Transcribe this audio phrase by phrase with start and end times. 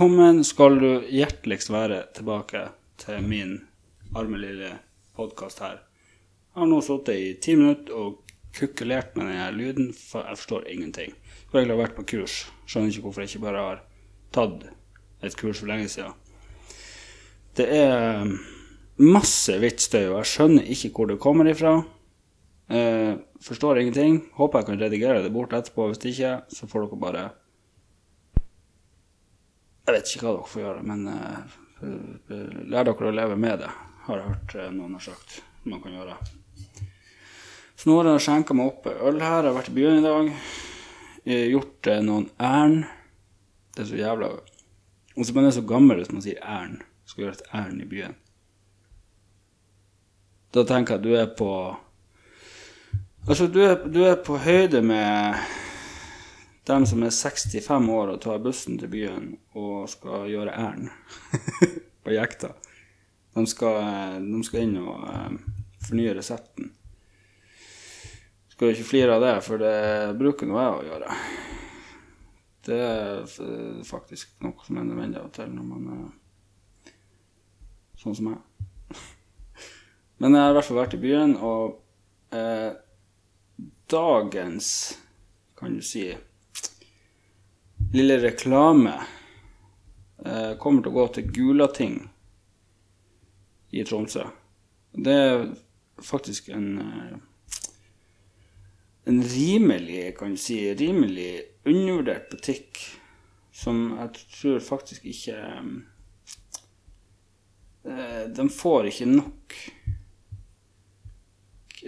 [0.00, 2.60] velkommen skal du hjerteligst være tilbake
[3.02, 3.50] til min
[4.16, 4.70] arme lille
[5.12, 5.74] podkast her.
[6.54, 10.70] Jeg har nå sittet i ti minutter og kukkelert med denne lyden, for jeg forstår
[10.72, 11.12] ingenting.
[11.42, 12.38] Skulle egentlig vært på kurs.
[12.64, 13.82] Skjønner ikke hvorfor jeg ikke bare har
[14.32, 14.64] tatt
[15.20, 16.16] et kurs for lenge siden.
[17.60, 18.32] Det er
[18.96, 21.74] masse vitsstøy, og jeg skjønner ikke hvor det kommer ifra.
[22.72, 24.22] Eh, forstår ingenting.
[24.40, 25.92] Håper jeg kan redigere det bort etterpå.
[25.92, 27.28] Hvis ikke, så får dere bare
[29.90, 31.54] Jeg vet ikke hva dere får gjøre, men uh,
[32.70, 33.70] lær dere å leve med det,
[34.04, 36.14] har jeg hørt eh, noen har sagt man kan gjøre.
[37.74, 39.42] Så nå har jeg skjenka meg opp øl her.
[39.42, 40.30] Jeg har vært i byen i dag.
[41.24, 42.84] Eh, Gjort eh, noen ærend.
[43.74, 44.28] Det er så jævla
[45.16, 46.84] Og så man er så gammel hvis man sier ærend.
[47.08, 48.14] Skal gjøre et ærend i byen.
[50.54, 51.50] Da tenker jeg at du er på
[53.26, 55.42] Altså, du er, du er på høyde med
[56.68, 60.90] dem som er 65 år og tar bussen til byen og skal gjøre ærend
[62.04, 62.52] på jekta.
[63.34, 65.38] De skal, de skal inn og eh,
[65.86, 66.72] fornye resepten.
[68.50, 71.18] Skal ikke flire av det, for det bruker nå jeg å gjøre.
[72.66, 76.08] Det er faktisk noe som er nødvendig av og til når man er
[78.02, 78.40] sånn som meg.
[80.20, 81.78] Men jeg har i hvert fall vært i byen, og
[82.36, 82.72] eh,
[83.90, 84.68] dagens,
[85.56, 86.10] kan du si,
[87.92, 88.94] lille reklame
[90.24, 91.96] eh, kommer til å gå til Gulating
[93.70, 94.26] i Tromsø.
[94.92, 95.44] Det er
[96.04, 97.18] faktisk en eh,
[99.10, 102.78] en rimelig, kan du si, rimelig undervurdert butikk
[103.52, 105.36] som jeg tror faktisk ikke
[107.84, 109.56] eh, De får ikke nok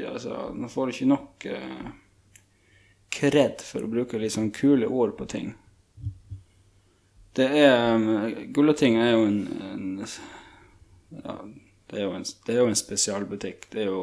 [0.08, 1.88] Altså, de får ikke nok eh,
[3.12, 5.50] kred, for å bruke litt sånn kule ord på ting.
[7.36, 9.38] Det er Gulating er jo en,
[9.72, 9.84] en
[11.22, 11.36] ja,
[11.88, 13.70] det er jo en, det er jo en spesialbutikk.
[13.72, 14.02] Det er jo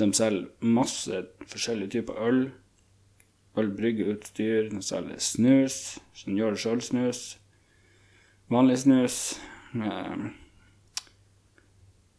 [0.00, 2.42] De selger masse forskjellige typer øl.
[3.60, 4.70] Ølbryggeutstyr.
[4.72, 7.24] De selger snus, som gjør det sjøl-snus.
[8.48, 9.18] Vanlig snus.
[9.74, 10.30] Eh,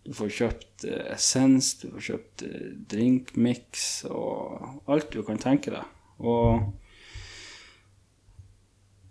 [0.02, 5.74] Du får kjøpt eh, essens, du får kjøpt drinkmiks drinkmix og alt du kan tenke
[5.74, 5.86] deg.
[6.18, 6.72] Og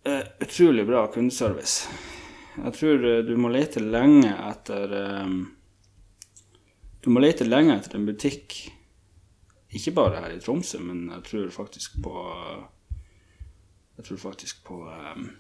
[0.05, 1.89] eh, utrolig bra kundeservice.
[2.57, 4.95] Jeg tror uh, du må lete lenge etter
[5.25, 5.37] um,
[7.01, 8.57] Du må lete lenge etter en butikk,
[9.71, 12.15] ikke bare her i Tromsø, men jeg tror faktisk på
[13.97, 15.31] Jeg tror faktisk på um,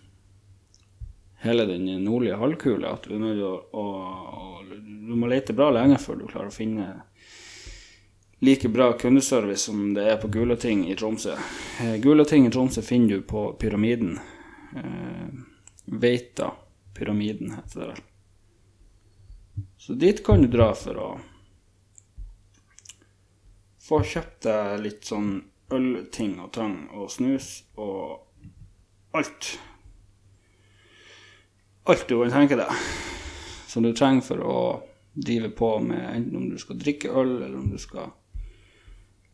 [1.44, 2.88] hele den nordlige halvkule.
[2.88, 3.84] At du, å, å,
[4.84, 6.91] du må lete bra lenge før du klarer å finne
[8.41, 11.34] like bra kundeservice som det er på Gulating i Tromsø.
[11.81, 14.19] Eh, Gulating i Tromsø finner du på Pyramiden.
[14.76, 15.28] Eh,
[15.84, 16.53] Veita
[16.94, 17.97] Pyramiden heter det.
[19.76, 21.08] Så dit kan du dra for å
[23.81, 25.32] få kjøpt deg litt sånn
[25.75, 27.48] ølting og tang og snus
[27.81, 28.20] og
[29.16, 29.54] alt.
[31.91, 32.70] Alt du kan tenke deg
[33.70, 34.60] som du trenger for å
[35.14, 38.12] drive på med enten om du skal drikke øl, eller om du skal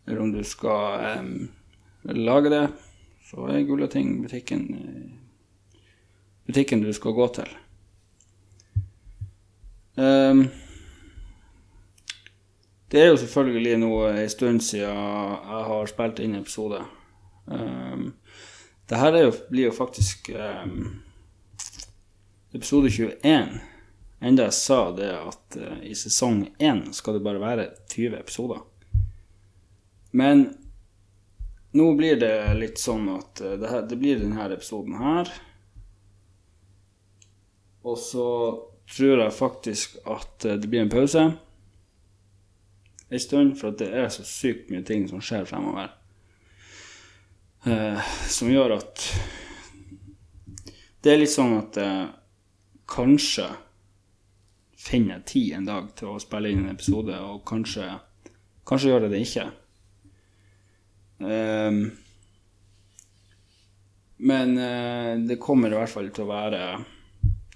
[0.07, 1.49] eller om du skal um,
[2.03, 2.67] lage det,
[3.27, 5.26] så er Gulating butikken eh,
[6.47, 7.51] butikken du skal gå til.
[9.97, 10.49] Um,
[12.91, 16.83] det er jo selvfølgelig nå en stund siden jeg har spilt inn episode.
[17.47, 18.13] Um,
[18.87, 21.03] det her er blir jo faktisk um,
[22.55, 23.59] episode 21.
[24.23, 28.63] Enda jeg sa det at uh, i sesong 1 skal det bare være 20 episoder.
[30.13, 30.47] Men
[31.77, 35.33] nå blir det litt sånn at uh, det, her, det blir denne episoden her.
[37.87, 38.29] Og så
[38.91, 41.29] tror jeg faktisk at eh, det blir en pause
[43.09, 45.93] en stund, for at det er så sykt mye ting som skjer fremover.
[47.67, 49.05] Eh, som gjør at
[51.03, 52.09] Det er litt sånn at eh,
[52.91, 53.47] kanskje
[54.87, 57.87] finner jeg tid en dag til å spille inn en episode, og kanskje,
[58.67, 59.45] kanskje gjør jeg det ikke.
[61.31, 61.81] Ehm,
[64.27, 66.63] men eh, det kommer i hvert fall til å være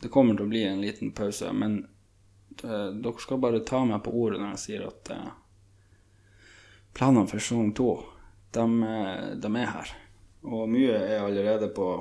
[0.00, 1.52] Det kommer til å bli en liten pause.
[1.52, 1.81] Men
[2.64, 5.29] uh, dere skal bare ta meg på ordet når jeg sier at uh,
[6.97, 7.91] planene for sesong to,
[8.50, 9.93] de, eh, de er her.
[10.43, 11.93] Og mye er allerede på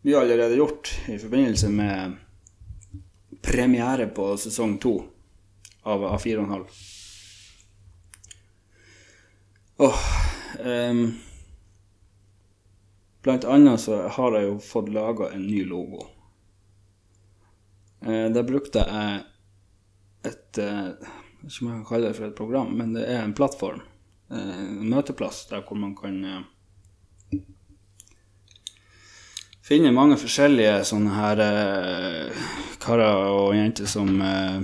[0.00, 2.14] Mye er allerede gjort i forbindelse med
[3.44, 4.94] premiere på sesong to.
[5.82, 6.64] av A4,5.
[9.80, 10.00] Åh
[10.64, 11.04] ehm,
[13.22, 16.06] Blant annet så har jeg jo fått laga en ny logo.
[18.00, 19.24] Eh, der brukte jeg
[20.30, 20.94] et eh,
[21.44, 23.82] ikke om jeg kan kalle det for et program, men det er en plattform.
[24.32, 27.40] eh, En møteplass der hvor man kan eh,
[29.60, 32.44] finne mange forskjellige sånne her eh,
[32.80, 34.62] karer og jenter som eh,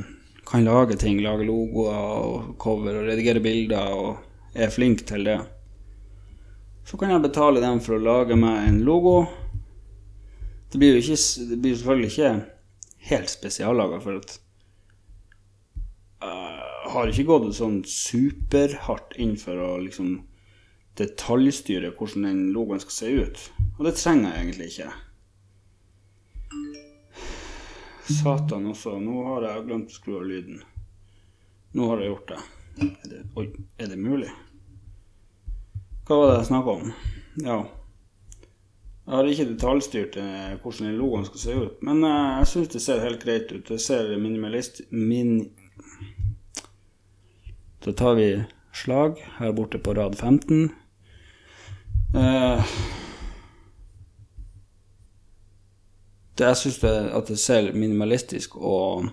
[0.48, 1.92] kan lage ting, lage logoer
[2.24, 5.40] og cover og redigere bilder og er flink til det.
[6.86, 9.16] Så kan jeg betale dem for å lage meg en logo.
[10.70, 11.18] Det blir jo ikke,
[11.50, 12.30] det blir selvfølgelig ikke
[13.10, 14.36] helt spesiallaga, for at
[16.86, 20.14] jeg har ikke gått sånn superhardt inn for å liksom
[20.96, 23.42] detaljstyre hvordan den logoen skal se ut.
[23.76, 24.90] Og det trenger jeg egentlig ikke.
[28.06, 30.62] Satan også, nå har jeg glemt å skru av lyden.
[31.74, 32.42] Nå har jeg gjort det.
[32.86, 33.48] Er det, oi,
[33.82, 34.30] er det mulig?
[36.06, 36.90] Hva var det jeg snakka om?
[37.42, 37.56] Ja.
[39.06, 42.70] Jeg har ikke detaljstyrt eh, hvordan den logoen skal se ut, men eh, jeg syns
[42.74, 43.64] det ser helt greit ut.
[43.66, 44.80] Det ser minimalist...
[44.90, 45.50] Min...
[47.82, 48.28] Da tar vi
[48.74, 50.70] slag her borte på rad 15.
[52.14, 52.72] Eh,
[56.38, 59.08] det, jeg syns at det ser minimalistisk og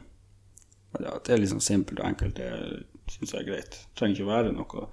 [1.00, 2.38] ja, Det er liksom simpelt og enkelt.
[2.38, 3.80] Det syns jeg er greit.
[3.82, 4.92] Det trenger ikke å være noe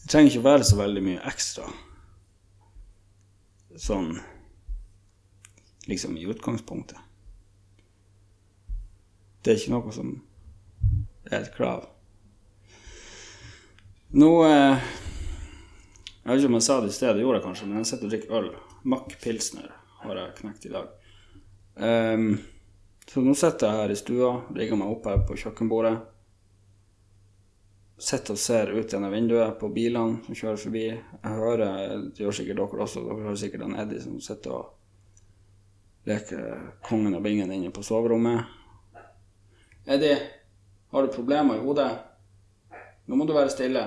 [0.00, 1.68] Det trenger ikke å være så veldig mye ekstra.
[3.80, 4.14] Sånn
[5.90, 6.98] liksom i utgangspunktet.
[9.42, 10.12] Det er ikke noe som
[11.30, 11.86] er et krav.
[14.10, 14.88] Nå eh,
[16.20, 17.88] Jeg vet ikke om jeg sa det i sted, det gjorde jeg kanskje, men jeg
[17.90, 18.48] sitter og drikker øl.
[18.92, 19.70] Mack Pilsner
[20.02, 20.90] har jeg knekt i dag.
[21.80, 22.26] Um,
[23.08, 25.94] så nå sitter jeg her i stua, rigger meg opp her på kjøkkenbordet.
[28.00, 30.84] Sitter og ser ut gjennom vinduet på bilene som kjører forbi.
[30.88, 31.64] Jeg hører,
[32.08, 37.18] det gjør sikkert dere også, dere hører sikkert han Eddie som sitter og leker kongen
[37.18, 38.48] og bingen inne på soverommet.
[39.84, 40.16] Eddie,
[40.90, 41.90] har du problemer i hodet?
[43.04, 43.82] Nå må du være stille.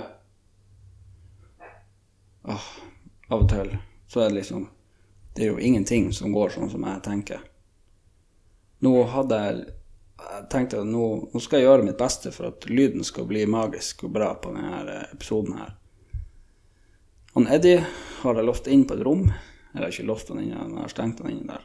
[2.43, 2.69] Åh,
[3.31, 3.73] av og til
[4.11, 4.65] så er det liksom
[5.33, 7.39] Det er jo ingenting som går sånn som jeg tenker.
[8.85, 9.61] Nå hadde jeg
[10.23, 13.45] jeg tenkte at nå, nå skal jeg gjøre mitt beste for at lyden skal bli
[13.49, 15.75] magisk og bra på denne episoden her.
[17.33, 17.81] Han Eddie
[18.21, 19.27] har jeg låst inn på et rom.
[19.73, 21.63] Eller ikke låst han inne, men jeg har stengt han inne der.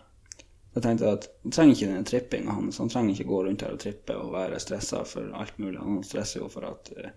[0.77, 2.79] Jeg tenkte at han trenger ikke den trippinga hans.
[2.81, 5.77] Han trenger ikke gå rundt her og trippe og være stressa for alt mulig.
[5.83, 7.13] Han stresser jo for at eh,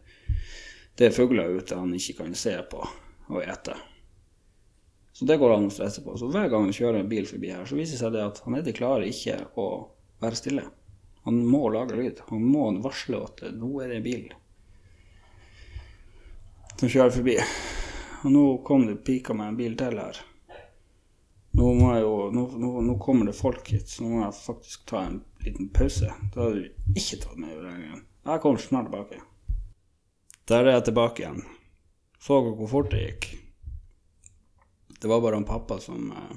[0.99, 2.81] det er fugler ute han ikke kan se på
[3.31, 3.77] og ete.
[5.15, 6.17] Så det går an å stresse på.
[6.17, 8.41] Så hver gang han kjører en bil forbi her, så viser det seg det at
[8.43, 9.67] han Eddie klarer ikke å
[10.23, 10.65] være stille.
[11.27, 12.21] Han må lage lyd.
[12.29, 14.29] Han må varsle at nå er det en bil
[16.81, 17.37] som kjører forbi.
[18.25, 20.17] Og nå kom det pika meg en bil til her.
[21.51, 24.37] Nå, må jeg jo, nå, nå, nå kommer det folk hit, så nå må jeg
[24.39, 26.09] faktisk ta en liten pause.
[26.33, 28.05] Da hadde vi ikke tatt med i regningen.
[28.25, 29.19] Jeg kommer snart tilbake.
[30.49, 31.43] Der er jeg tilbake igjen.
[32.21, 33.27] Så dere hvor fort det gikk?
[35.01, 36.33] Det var bare han pappa som eh,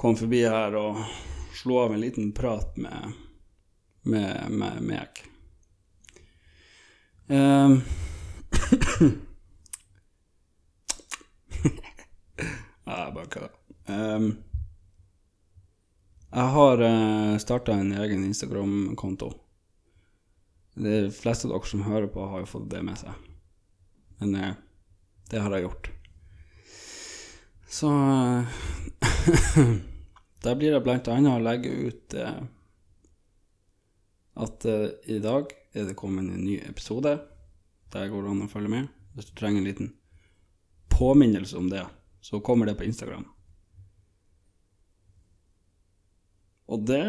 [0.00, 1.00] kom forbi her og
[1.54, 3.12] slo av en liten prat med,
[4.02, 5.08] med, med meg.
[7.26, 7.82] Um,
[12.84, 13.54] ja, jeg bare kødder.
[13.86, 14.36] Um,
[16.34, 19.32] jeg har uh, starta en egen Instagram-konto.
[20.74, 23.14] De fleste av dere som hører på, har jo fått det med seg.
[24.18, 24.52] Men uh,
[25.30, 25.90] det har jeg gjort.
[27.70, 28.42] Så uh,
[30.44, 32.40] Der blir det annet å legge ut eh,
[34.34, 37.16] at eh, i dag er det kommet en ny episode.
[37.94, 38.90] Der går det an å følge med.
[39.14, 39.92] Hvis du trenger en liten
[40.92, 41.86] påminnelse om det,
[42.20, 43.24] så kommer det på Instagram.
[46.66, 47.04] Og det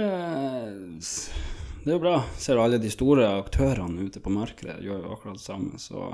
[1.86, 2.15] Det er jo bra.
[2.38, 6.08] Ser du alle de store aktørene ute på markedet gjør jo akkurat det samme, så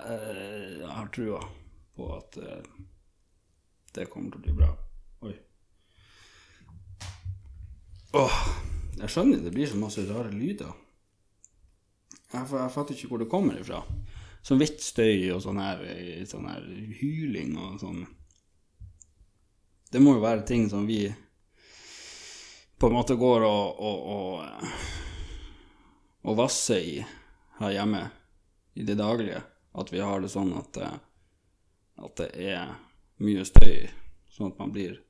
[0.00, 1.42] eh, Jeg har trua
[1.96, 2.64] på at eh,
[3.94, 4.70] det kommer til å bli bra.
[5.26, 5.34] Oi.
[8.18, 8.38] Åh,
[9.00, 10.72] jeg skjønner det blir så masse rare lyder.
[12.32, 13.82] Jeg, jeg fatter ikke hvor det kommer ifra.
[14.42, 15.82] Sånn hvitt støy og sånn her,
[16.28, 16.64] sånn her
[16.98, 18.02] hyling og sånn.
[19.92, 21.04] Det må jo være ting som vi
[22.80, 24.70] på en måte går og, og, og,
[26.26, 26.96] og vasser i
[27.60, 28.00] her hjemme
[28.74, 29.42] i det daglige.
[29.78, 30.80] At vi har det sånn at,
[32.02, 32.72] at det er
[33.22, 33.86] mye støy,
[34.32, 35.00] sånn at man blir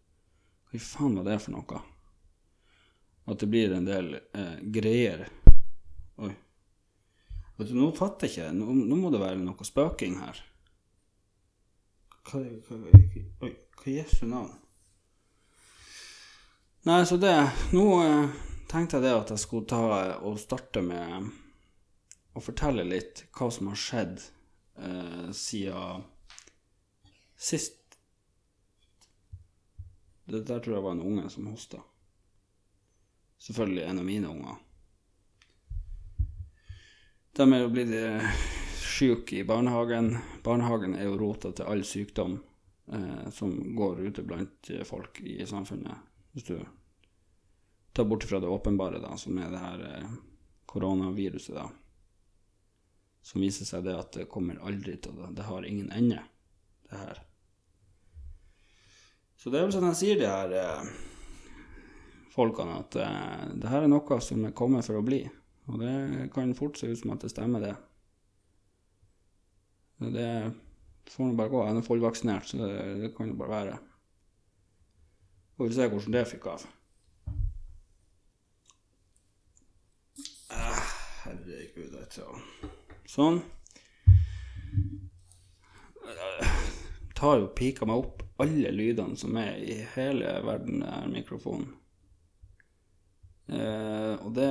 [0.71, 1.81] Hva faen var det for noe?
[3.28, 5.26] At det blir en del eh, greier.
[6.19, 6.33] Oi.
[7.59, 8.54] Vet du, nå fatter jeg ikke.
[8.57, 10.40] Nå, nå må det være noe spøking her.
[12.26, 12.78] Hva, hva,
[13.47, 14.57] oi, hva Jesu navn?
[16.88, 17.35] Nei, så det
[17.76, 18.40] Nå eh,
[18.71, 19.83] tenkte jeg det at jeg skulle ta
[20.25, 21.28] og starte med
[22.33, 24.23] å fortelle litt hva som har skjedd
[24.81, 26.09] eh, siden
[27.37, 27.82] sist
[30.33, 31.83] Det der tror jeg var en unge som hosta.
[33.39, 34.61] Selvfølgelig en av mine unger.
[37.37, 38.29] De er jo blitt eh,
[38.81, 40.15] syke i barnehagen.
[40.45, 42.39] Barnehagen er jo rota til all sykdom
[42.93, 46.01] eh, som går ute blant eh, folk i samfunnet.
[46.33, 46.55] Hvis du
[47.93, 50.15] tar bort fra det åpenbare, da, som er det her eh,
[50.73, 51.67] koronaviruset, da.
[53.21, 55.35] Som viser seg det at det kommer aldri til det.
[55.37, 56.25] Det har ingen ende,
[56.89, 57.23] det her.
[59.43, 60.91] Så det er vel sånn jeg sier de her eh,
[62.31, 65.25] folkene, at eh, det her er noe som er kommet for å bli.
[65.67, 67.73] Og det kan fort se ut som at det stemmer, det.
[70.15, 70.29] Det
[71.11, 71.65] får nå bare gå.
[71.67, 72.71] Jeg er fullvaksinert, så det,
[73.03, 73.77] det kan jo bare være.
[75.59, 76.71] Får vi se hvordan det fikk av.
[80.55, 80.89] Ah,
[81.27, 82.43] herregud, du.
[83.11, 83.43] Sånn.
[86.07, 86.53] Jeg
[87.19, 91.71] tar jo pika meg opp alle lydene som er i hele verden, er mikrofonen.
[93.47, 94.51] Eh, og det,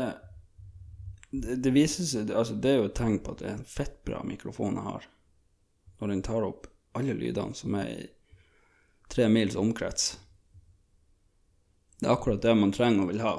[1.31, 3.69] det, det viser seg altså Det er jo et tegn på at det er en
[3.71, 5.07] fettbra mikrofon jeg har,
[6.01, 6.67] når den tar opp
[6.99, 8.01] alle lydene som er i
[9.11, 10.13] tre mils omkrets.
[11.99, 13.35] Det er akkurat det man trenger og vil ha,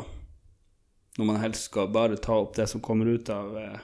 [1.19, 3.81] når man helst skal bare ta opp det som kommer ut av eh,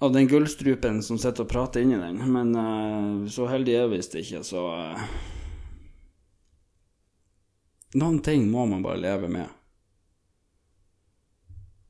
[0.00, 2.22] av den gullstrupen som sitter og prater inni den.
[2.32, 5.10] Men uh, så heldig er visst ikke, så uh,
[8.00, 9.48] Noen ting må man bare leve med.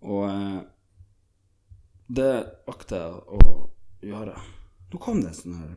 [0.00, 0.62] Og uh,
[2.10, 2.32] det
[2.72, 3.54] akter jeg å
[4.08, 4.34] gjøre.
[4.90, 5.76] Nå kom det en sånn her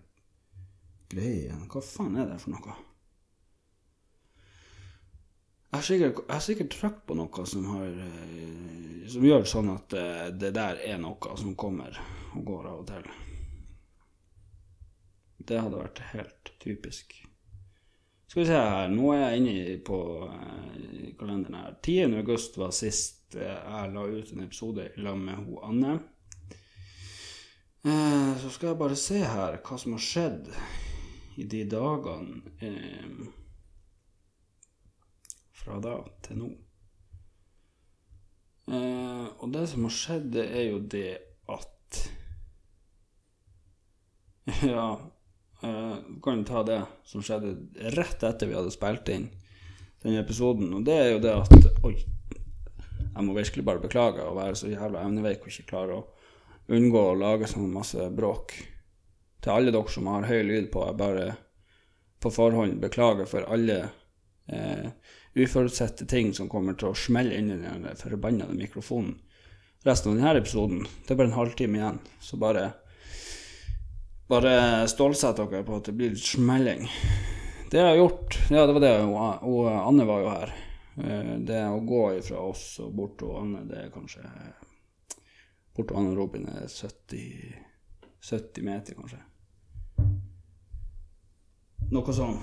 [1.14, 1.68] greie igjen.
[1.70, 2.78] Hva faen er det for noe?
[5.74, 7.96] Jeg har sikkert, jeg sikkert trykt på noe som, har,
[9.10, 9.96] som gjør sånn at
[10.38, 11.98] det der er noe som kommer
[12.38, 13.08] og går av og til.
[15.42, 17.18] Det hadde vært helt typisk.
[18.30, 19.98] Skal vi se her, nå er jeg inne på
[20.30, 21.76] uh, kalenderen her.
[21.82, 22.16] 10.
[22.22, 26.00] august var sist jeg la ut en episode i lag med ho Anne.
[27.84, 30.52] Så skal jeg bare se her hva som har skjedd
[31.42, 32.70] i de dagene
[35.64, 36.50] fra da til nå.
[39.40, 41.10] og det som har skjedd, det er jo det
[41.52, 42.04] at
[44.74, 44.88] Ja,
[45.64, 47.56] eh, kan ta det som skjedde
[47.96, 49.30] rett etter vi hadde spilt inn
[50.04, 50.74] den episoden.
[50.76, 51.96] Og det er jo det at Oi,
[53.14, 57.02] jeg må virkelig bare beklage å være så jævla evneveik og ikke klare å unngå
[57.10, 58.56] å lage sånn masse bråk.
[59.44, 61.26] Til alle dere som har høy lyd på, jeg bare
[62.24, 63.80] på forhånd beklager for alle
[64.48, 64.88] eh,
[65.36, 69.18] uforutsette ting som kommer til å smelle inn i den forbannede mikrofonen.
[69.84, 72.70] Resten av denne episoden, det er bare en halvtime igjen, så bare
[74.32, 76.88] bare stålsett dere på at det blir litt smelling.
[77.70, 78.94] Det jeg har gjort Ja, det var det.
[79.04, 80.54] Og, Anne var jo her.
[81.04, 84.24] Eh, det å gå fra oss og bort til Anne, det er kanskje
[85.74, 87.56] Bort til Anne og Robin er 70,
[88.22, 89.24] 70 meter, kanskje.
[91.94, 92.38] Noe sånn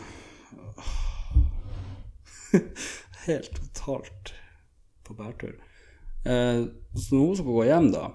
[3.26, 4.34] Helt totalt
[5.06, 5.54] på bærtur.
[6.24, 6.66] Eh,
[6.96, 8.08] så når hun skal gå hjem, da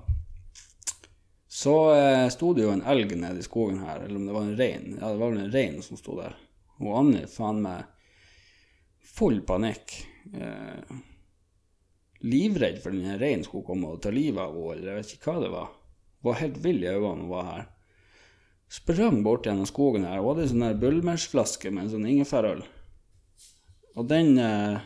[1.55, 4.43] så eh, sto det jo en elg nede i skogen her, eller om det var
[4.43, 4.97] en rein.
[4.99, 6.33] Ja, det var vel en rein som sto der.
[6.81, 7.85] Og Anni, faen meg
[9.15, 9.93] full panikk.
[10.35, 10.97] Eh,
[12.27, 15.31] livredd for den reinen skulle komme og ta livet av henne, eller jeg vet ikke
[15.31, 15.71] hva det var.
[16.27, 17.63] Var helt vill i øynene hun var her.
[18.75, 22.65] Sprang bort gjennom skogen her Hun hadde en sånn Bulmers-flaske med en sånn ingefærøl.
[23.95, 24.79] Og den eh,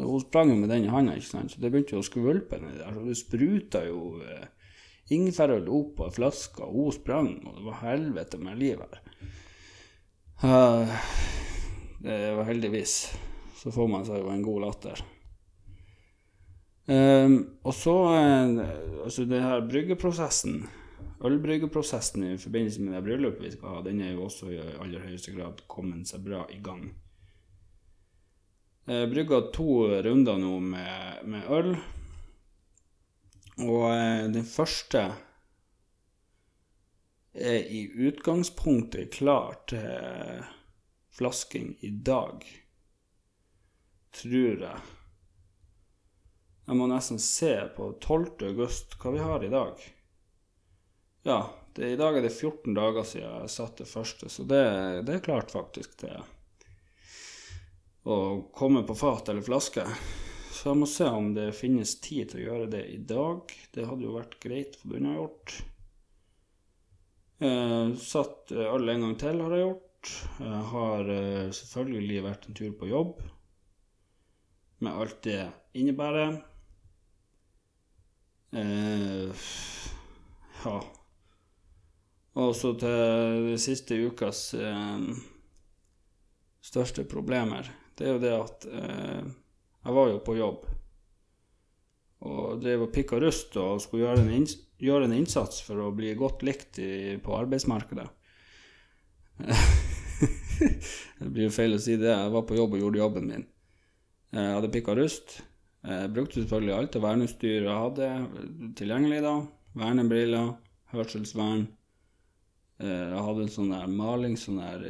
[0.00, 2.60] Hun sprang jo med den i handa, ikke sant, så det begynte jo å skvulpe
[2.62, 2.94] nedi der.
[2.94, 4.46] Så det spruta jo eh,
[5.10, 9.00] Ingefærøl opp av flaska, og hun sprang, og det var helvete med liv her.
[10.40, 10.86] Uh,
[12.00, 12.94] det var heldigvis.
[13.58, 15.02] Så får man seg jo en god latter.
[16.90, 18.62] Um, og så uh,
[19.02, 20.62] Altså, den her bryggeprosessen,
[21.26, 25.02] ølbryggeprosessen i forbindelse med det bryllupet vi skal ha, den er jo også i aller
[25.04, 26.86] høyeste grad kommet seg bra i gang.
[28.90, 31.74] Uh, brygga to runder nå med, med øl.
[33.60, 35.02] Og eh, den første
[37.36, 40.40] er i utgangspunktet klar til
[41.12, 42.46] flasking i dag,
[44.16, 44.80] tror jeg.
[46.70, 48.46] Jeg må nesten se på 12.
[48.52, 49.86] august hva vi har i dag.
[51.26, 51.40] Ja,
[51.76, 54.62] det, i dag er det 14 dager siden jeg satte første, så det,
[55.06, 56.16] det er klart faktisk det.
[58.04, 58.16] Å
[58.56, 59.84] komme på fat eller flaske.
[60.50, 63.52] Så jeg må se om det finnes tid til å gjøre det i dag.
[63.74, 65.54] Det hadde jo vært greit å få det unnagjort.
[67.40, 70.12] Eh, satt alle en gang til, har jeg gjort.
[70.40, 73.20] Jeg har eh, selvfølgelig vært en tur på jobb,
[74.80, 75.42] med alt det
[75.76, 76.38] innebærer.
[78.56, 79.44] Eh,
[80.64, 80.78] ja.
[82.40, 85.04] Og så til de siste ukas eh,
[86.64, 87.68] største problemer.
[88.00, 89.24] Det er jo det at eh,
[89.84, 90.62] jeg var jo på jobb
[92.24, 94.46] og drev og pikka rust og skulle gjøre en,
[94.80, 98.06] gjøre en, innsats for å bli godt likt i, på arbeidsmarkedet.
[101.20, 102.08] det blir jo feil å si det.
[102.08, 103.46] Jeg var på jobb og gjorde jobben min.
[104.36, 105.40] Jeg hadde pikka rust.
[105.84, 108.08] Jeg brukte selvfølgelig alt av verneutstyr jeg hadde
[108.80, 109.34] tilgjengelig da.
[109.80, 110.54] Vernebriller,
[110.92, 111.66] hørselsvern.
[112.80, 114.88] Jeg hadde en sånn der maling, sånn der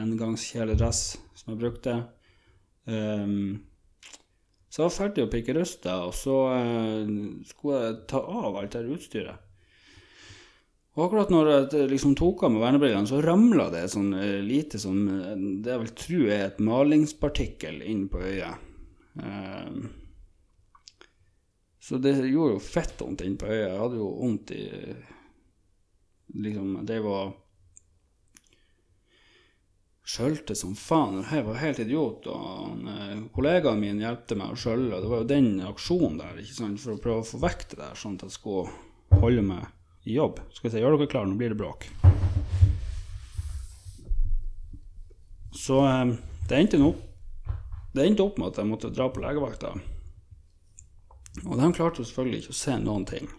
[0.00, 1.06] engangskjeledress
[1.40, 1.96] som jeg brukte.
[2.84, 3.62] Um,
[4.68, 7.08] så jeg var ferdig å pikke røsta, og så uh,
[7.48, 9.50] skulle jeg ta av alt det utstyret.
[10.94, 14.78] Og akkurat når jeg liksom tok av meg vernebrillene, så ramla det sånn uh, lite
[14.78, 15.02] sånn
[15.64, 18.70] Det jeg vil tro er et malingspartikkel inn på øyet.
[19.18, 19.88] Um,
[21.84, 23.68] så det gjorde jo fett vondt inn på øyet.
[23.68, 24.64] Jeg hadde jo vondt i
[26.34, 27.28] Liksom, det var
[30.04, 31.22] skjølte som faen.
[31.24, 32.26] Jeg var helt idiot.
[32.30, 35.00] Og eh, kollegaen min hjalp meg å skjølle.
[35.00, 36.42] Det var jo den aksjonen der
[36.80, 39.70] for å prøve å få vekk det der, sånn at jeg skulle holde meg
[40.04, 40.42] i jobb.
[40.52, 41.88] Skal vi se, gjør dere klare, nå blir det bråk.
[45.64, 46.14] Så eh,
[46.48, 46.92] det endte nå
[47.94, 49.70] Det endte opp med at jeg måtte dra på legevakta.
[51.44, 53.30] Og de klarte jo selvfølgelig ikke å se noen ting.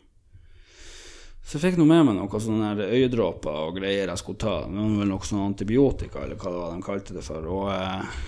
[1.45, 4.55] Så jeg fikk noe med meg noen sånne øyedråper og greier jeg skulle ta.
[4.65, 7.45] Vel noe sånn antibiotika, eller hva det var de kalte det for.
[7.45, 8.23] Og eh,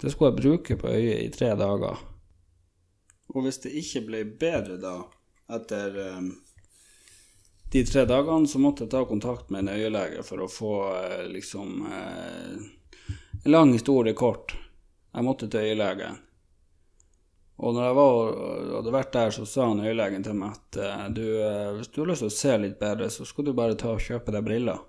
[0.00, 2.00] det skulle jeg bruke på øyet i tre dager.
[3.34, 4.94] Og hvis det ikke ble bedre da,
[5.52, 6.30] etter eh,
[7.76, 11.26] de tre dagene, så måtte jeg ta kontakt med en øyelege for å få eh,
[11.36, 12.56] liksom eh,
[13.44, 14.56] En lang historie kort.
[15.12, 16.16] Jeg måtte til øyelegen.
[17.56, 18.34] Og når jeg var,
[18.74, 22.02] hadde vært der, så sa han øyelegen til meg at uh, du, uh, hvis du
[22.02, 24.44] har lyst til å se litt bedre, så skal du bare ta og kjøpe deg
[24.44, 24.82] briller.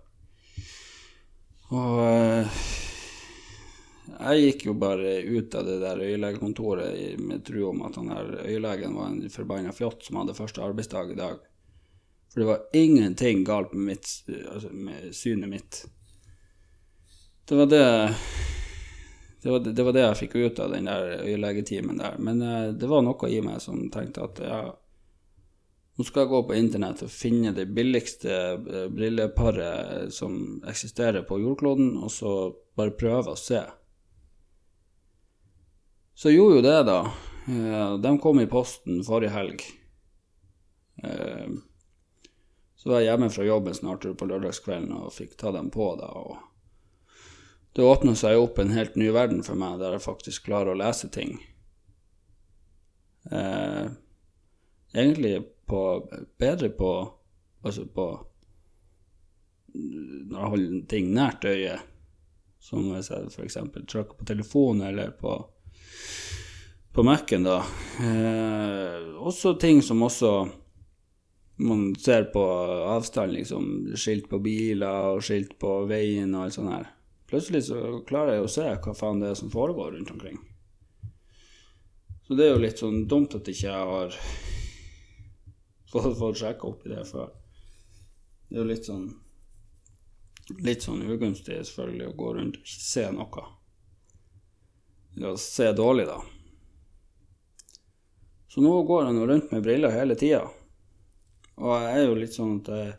[1.71, 2.60] Og uh,
[4.17, 8.34] jeg gikk jo bare ut av det der øyelegekontoret med tro om at han der
[8.47, 11.39] øyelegen var en forbanna fjott som hadde første arbeidsdag i dag.
[12.34, 14.12] For det var ingenting galt med, mitt,
[14.51, 15.86] altså med synet mitt.
[17.47, 17.86] Det var det
[19.41, 22.17] det var, det var, det jeg fikk ut av den der øyelegetimen der.
[22.17, 24.62] Men uh, det var noe i meg som tenkte at ja,
[25.97, 31.39] nå skal jeg gå på internett og finne det billigste uh, brilleparet som eksisterer på
[31.43, 32.34] jordkloden, og så
[32.78, 33.62] bare prøve å se.
[36.17, 37.00] Så jeg gjorde jo det, da.
[37.47, 39.67] Uh, de kom i posten forrige helg.
[42.76, 46.08] så var jeg hjemme fra jobben snart på lørdagskvelden og fikk ta dem på, da.
[46.10, 46.39] og
[47.78, 50.80] det åpna seg opp en helt ny verden for meg, der jeg faktisk klarer å
[50.80, 51.36] lese ting.
[53.30, 53.86] Eh,
[54.98, 55.36] egentlig
[55.70, 55.84] på,
[56.40, 56.92] bedre på
[57.68, 58.04] Altså på
[59.74, 61.82] Når jeg holder ting nært øyet,
[62.63, 63.58] som hvis jeg f.eks.
[63.90, 65.34] trykker på telefonen eller på,
[66.94, 67.58] på Mac-en, da.
[68.00, 70.32] Eh, også ting som også
[71.68, 72.46] man ser på
[72.88, 73.68] avstand, liksom.
[73.98, 76.94] Skilt på biler og skilt på veien og alt sånt her
[77.28, 80.40] plutselig så klarer jeg å se hva faen det er som foregår rundt omkring.
[82.28, 84.18] Så det er jo litt sånn dumt at ikke jeg har
[85.92, 87.32] fått, fått sjekka opp i det før.
[88.48, 89.08] Det er jo litt sånn
[90.63, 93.46] litt sånn ugunstig selvfølgelig å gå rundt og ikke se noe.
[95.18, 96.22] Eller å se dårlig, da.
[98.48, 100.46] Så nå går jeg nå rundt med briller hele tida.
[101.58, 102.94] Og jeg er jo litt sånn at jeg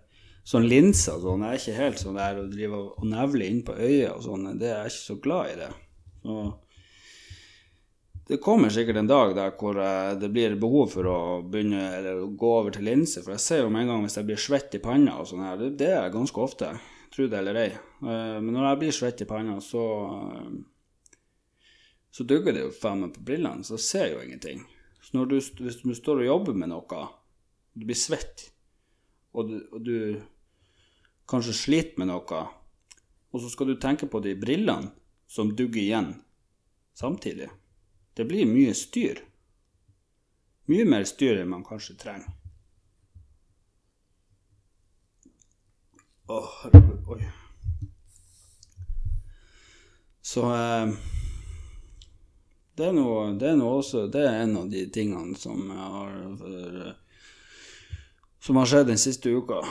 [0.48, 1.44] sånn linser og sånn.
[1.44, 4.48] Jeg er ikke helt sånn der å drive og nevle inn på øyet og sånn.
[4.60, 5.68] Det er jeg ikke så glad i det.
[6.22, 6.38] Så
[8.28, 12.24] det kommer sikkert en dag der hvor eh, det blir behov for å begynne eller
[12.36, 13.24] gå over til linser.
[13.24, 15.44] For jeg ser jo med en gang hvis jeg blir svett i panna og sånn
[15.46, 16.72] her, det er jeg ganske ofte.
[17.14, 17.70] Tro det eller ei.
[17.72, 19.84] Eh, men når jeg blir svett i panna, så
[22.18, 24.62] så dugger det jo faen meg på brillene, så ser jeg jo ingenting.
[25.04, 27.02] Så du, hvis du står og jobber med noe,
[27.78, 28.48] du blir svett,
[29.36, 29.94] og du, og du
[31.28, 32.42] kanskje sliter med noe,
[33.28, 34.92] og så skal du tenke på de brillene
[35.28, 36.12] som dugger igjen
[36.96, 37.50] samtidig.
[38.16, 39.20] Det blir mye styr.
[40.68, 42.32] Mye mer styr enn man kanskje trenger.
[46.28, 47.06] Å, herregud.
[47.08, 47.28] Oi.
[50.28, 50.90] Så eh,
[52.76, 56.12] det er noe, det er noe også Det er en av de tingene som har
[56.20, 56.90] eh,
[58.44, 59.62] Som har skjedd den siste uka,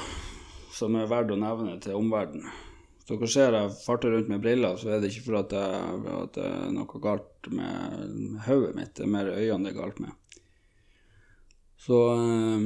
[0.78, 2.66] som er verdt å nevne til omverdenen.
[3.08, 5.68] Så dere ser jeg farter rundt med briller, så er det ikke for at det,
[6.36, 10.42] det er noe galt med, hodet mitt, det er mer øynene det er galt med.
[11.80, 12.66] Så eh,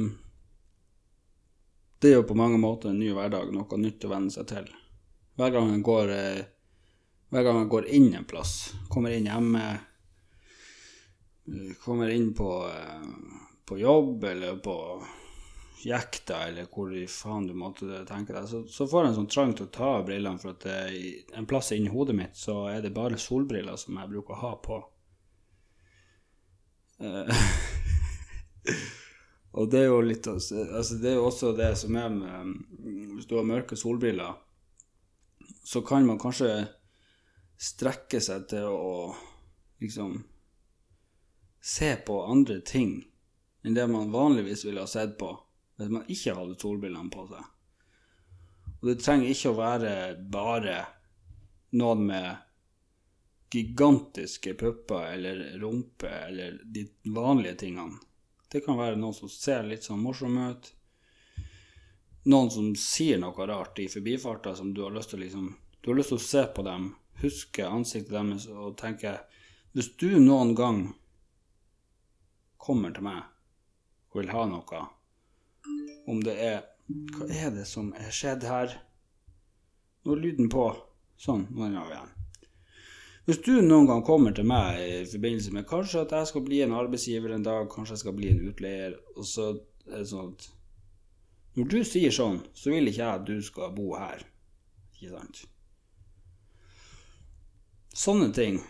[2.02, 4.66] det er jo på mange måter en ny hverdag, noe nytt å venne seg til.
[5.38, 6.42] Hver gang jeg går, eh,
[7.38, 8.56] gang jeg går inn en plass,
[8.90, 9.62] kommer inn hjemme,
[11.46, 12.50] eh, kommer inn på,
[13.62, 14.76] på jobb eller på
[15.86, 19.54] jekta, eller hvor faen du måtte tenke deg, så, så får jeg en sånn trang
[19.56, 22.64] til å ta av brillene, for at det, er en plass inni hodet mitt så
[22.70, 24.78] er det bare solbriller som jeg bruker å ha på.
[27.02, 27.42] Uh,
[29.58, 32.52] og det er jo litt altså Det er jo også det som er med
[33.16, 34.36] Hvis du har mørke solbriller,
[35.66, 36.52] så kan man kanskje
[37.58, 39.16] strekke seg til å
[39.82, 40.20] liksom
[41.62, 43.00] se på andre ting
[43.62, 45.32] enn det man vanligvis ville ha sett på
[45.76, 47.44] hvis man ikke hadde solbrillene på seg.
[48.82, 49.92] Og det trenger ikke å være
[50.32, 50.78] bare
[51.78, 52.48] noen med
[53.52, 58.00] gigantiske pupper eller rumpe eller de vanlige tingene.
[58.52, 60.70] Det kan være noen som ser litt sånn morsom ut.
[62.32, 65.90] Noen som sier noe rart i forbifarta som du har lyst til å liksom Du
[65.90, 66.84] har lyst til å se på dem,
[67.18, 69.16] huske ansiktet deres og tenke
[69.74, 70.82] Hvis du noen gang
[72.62, 73.24] kommer til meg
[74.12, 74.82] og vil ha noe
[76.06, 76.62] om det er
[77.14, 78.74] Hva er det som er skjedd her?
[80.02, 80.64] Nå er lyden på.
[81.20, 82.10] Sånn, nå er den igjen.
[83.22, 86.58] Hvis du noen gang kommer til meg i forbindelse med kanskje at jeg skal bli
[86.64, 89.52] en arbeidsgiver en dag, kanskje jeg skal bli en utleier, og så
[89.86, 90.48] er det sånn at
[91.54, 94.24] Når du sier sånn, så vil ikke jeg at du skal bo her.
[94.96, 95.42] Ikke sant?
[97.92, 98.62] Sånne ting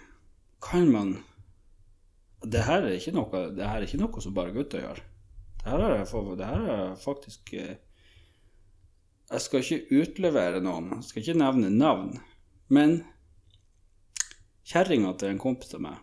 [0.61, 1.13] kan man
[2.43, 5.01] Det her er ikke noe, er ikke noe som bare gutter gjør.
[5.63, 7.77] Det her er, for, det her er faktisk eh,
[9.31, 12.17] Jeg skal ikke utlevere noen, jeg skal ikke nevne navn,
[12.67, 12.99] men
[14.67, 16.01] kjerringa til en kompis av meg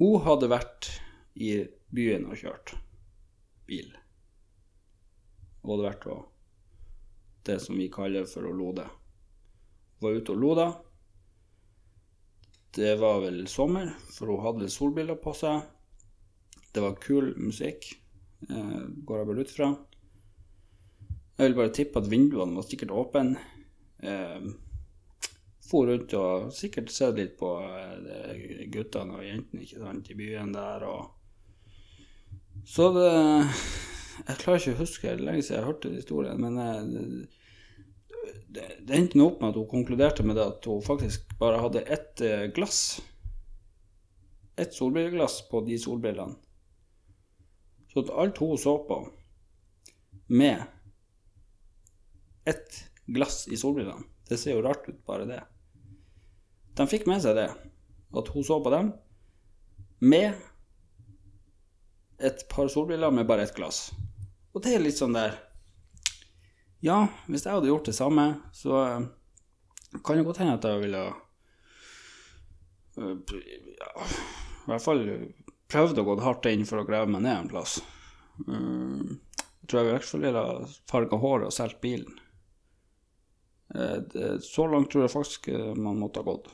[0.00, 0.88] Hun hadde vært
[1.36, 1.52] i
[1.92, 2.74] byen og kjørt
[3.68, 3.92] bil.
[5.62, 6.16] Hun hadde vært på
[7.46, 8.86] det som vi kaller for å lode.
[9.98, 10.66] Hun var ute og loda.
[12.72, 15.62] Det var vel sommer, for hun hadde solbriller på seg.
[16.72, 17.88] Det var kul musikk,
[18.48, 19.70] eh, går jeg vel ut fra.
[21.38, 23.38] Jeg vil bare tippe at vinduene var sikkert åpne.
[24.02, 24.52] Eh,
[25.72, 30.52] for rundt og sikkert sett litt på eh, guttene og jentene ikke sant, i byen
[30.54, 30.84] der.
[30.88, 33.12] Og så det
[34.28, 36.82] Jeg klarer ikke å huske det lenge siden jeg hørte historien, men eh,
[38.52, 41.86] det, det endte opp med at hun konkluderte med det at hun faktisk bare hadde
[41.96, 43.00] ett eh, glass.
[44.60, 46.36] Ett solbrilleglass på de solbrillene.
[47.92, 49.02] Så at alt hun så på
[50.32, 50.62] med
[52.48, 55.42] ett glass i solbrillene Det ser jo rart ut, bare det.
[56.72, 57.50] De fikk med seg det,
[58.16, 58.94] at hun så på dem
[60.02, 60.32] med
[62.22, 63.90] et par solbriller med bare ett glass.
[64.54, 65.36] Og det er litt sånn der
[66.82, 68.24] Ja, hvis jeg hadde gjort det samme,
[68.56, 69.04] så eh,
[70.02, 71.02] kan det godt hende at jeg ville
[72.96, 73.12] uh,
[73.76, 75.04] ja, I hvert fall
[75.72, 77.78] prøvd å gå hardt inn for å grave meg ned en plass.
[78.46, 79.16] Uh,
[79.62, 80.44] jeg tror jeg i hvert fall ville
[80.90, 82.18] farga håret og solgt bilen.
[83.74, 86.50] Uh, det, så langt tror jeg faktisk uh, man måtte ha gått.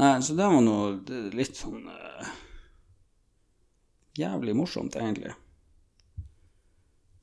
[0.00, 1.84] Nei, så det var noe litt sånn
[4.16, 5.30] Jævlig morsomt, egentlig.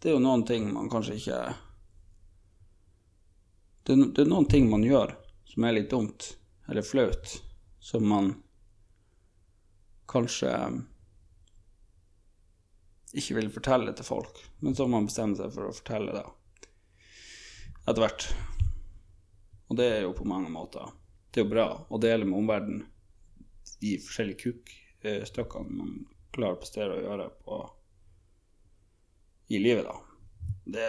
[0.02, 1.40] Det er jo noen ting man kanskje ikke
[3.90, 5.16] det, det er noen ting man gjør
[5.50, 6.26] som er litt dumt,
[6.70, 7.32] eller flaut,
[7.82, 8.32] som man
[10.10, 10.52] kanskje
[13.18, 16.26] ikke vil fortelle til folk, men så må man bestemme seg for å fortelle det
[17.90, 18.28] etter hvert.
[19.70, 20.92] Og det er jo på mange måter
[21.30, 22.86] Det er jo bra å dele med omverdenen
[23.80, 25.92] de forskjellige kukkstykkene man
[26.34, 27.60] klarer å prestere å gjøre på,
[29.50, 29.96] i livet, da.
[30.70, 30.88] Det,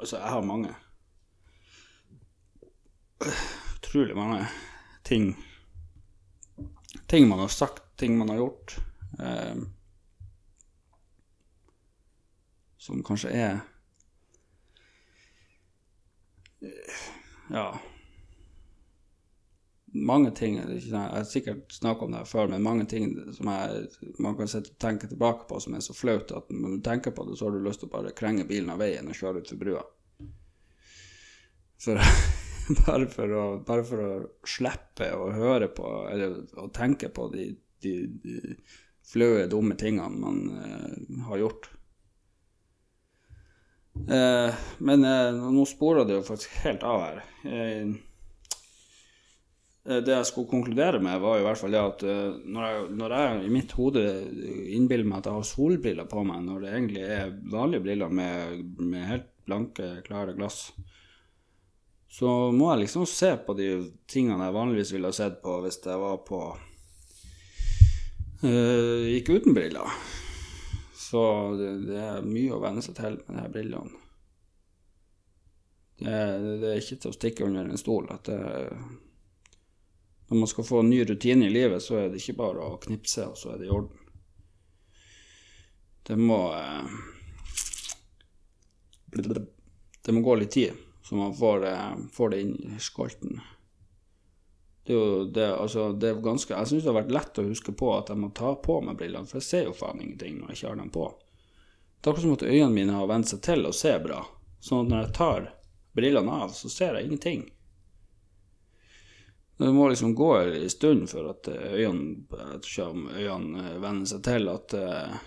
[0.00, 0.74] altså, jeg har mange
[3.18, 4.46] Utrolig mange
[5.04, 5.32] ting
[7.08, 8.78] Ting man har sagt, ting man har gjort.
[9.20, 9.60] Eh,
[12.78, 13.60] som kanskje er
[17.52, 17.68] Ja
[19.92, 23.86] mange ting Jeg har sikkert snakket om det her før, men mange ting som jeg,
[24.18, 27.38] man kan tenke tilbake på som er så flaut at når du tenker på det,
[27.38, 29.84] så har du lyst til å bare krenge bilen av veien og kjøre utfor brua.
[31.78, 32.00] For,
[32.82, 34.12] bare, for å, bare for å
[34.46, 37.50] slippe å høre på eller å tenke på de,
[37.84, 38.56] de, de
[39.08, 41.70] flaue, dumme tingene man eh, har gjort.
[44.08, 47.24] Eh, men eh, nå sporer det jo faktisk helt av her.
[49.88, 53.38] Det jeg skulle konkludere med, var i hvert fall det at når jeg, når jeg
[53.46, 54.02] i mitt hode
[54.74, 58.66] innbiller meg at jeg har solbriller på meg, når det egentlig er vanlige briller med,
[58.82, 60.58] med helt blanke, klare glass,
[62.12, 63.70] så må jeg liksom se på de
[64.08, 66.42] tingene jeg vanligvis ville sett på hvis jeg var på
[68.42, 69.96] eh, Gikk uten briller.
[70.94, 71.22] Så
[71.56, 74.04] det, det er mye å venne seg til med de her brillene.
[75.98, 76.16] Det,
[76.62, 78.38] det er ikke til å stikke under en stol at det,
[80.28, 82.80] når man skal få en ny rutine i livet, så er det ikke bare å
[82.82, 83.96] knipse, og så er det i orden.
[86.08, 86.84] Det må uh,
[90.04, 93.40] Det må gå litt tid, så man får, uh, får det inn i skolten.
[94.88, 97.42] Det er jo det, altså, det er ganske Jeg syns det har vært lett å
[97.44, 100.38] huske på at jeg må ta på meg brillene, for jeg ser jo faen ingenting
[100.38, 101.08] når jeg ikke har dem på.
[101.98, 104.22] Det er akkurat som at øynene mine har vent seg til å se bra,
[104.64, 105.50] sånn at når jeg tar
[106.00, 107.44] brillene av, så ser jeg ingenting.
[109.60, 114.24] Det må liksom gå en stund for at eh, øynene, om øynene eh, venner seg
[114.24, 115.20] til at, eh,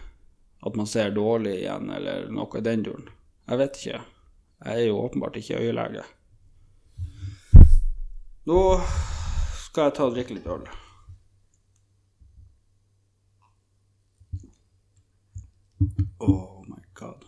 [0.66, 3.14] at man ser dårlig igjen, eller noe i den duren.
[3.46, 4.04] Jeg vet ikke.
[4.66, 6.10] Jeg er jo åpenbart ikke øyelege.
[8.50, 8.62] Nå
[9.72, 10.66] skal jeg ta og drikke litt øl.
[16.20, 17.22] Oh my god.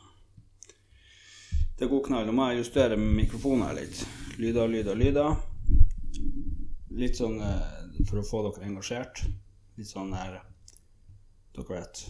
[1.79, 2.25] Det god knall.
[2.27, 4.01] Nå må jeg justere mikrofonen her litt.
[4.43, 5.38] Lyder, lyder, lyder.
[6.99, 9.23] Litt sånn eh, for å få dere engasjert.
[9.79, 10.41] Litt sånn her
[11.53, 12.01] Dere vet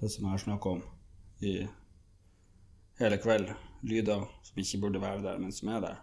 [0.00, 0.82] det som jeg har snakka om
[1.46, 1.54] i
[3.00, 3.54] hele kveld.
[3.86, 5.96] Lyder som ikke burde være der, men som er der.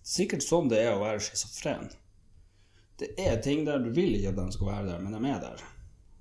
[0.00, 1.92] Sikkert sånn det er å være schizofren.
[2.98, 5.40] Det er ting der du vil ikke at de skal være der, men de er
[5.42, 5.62] der.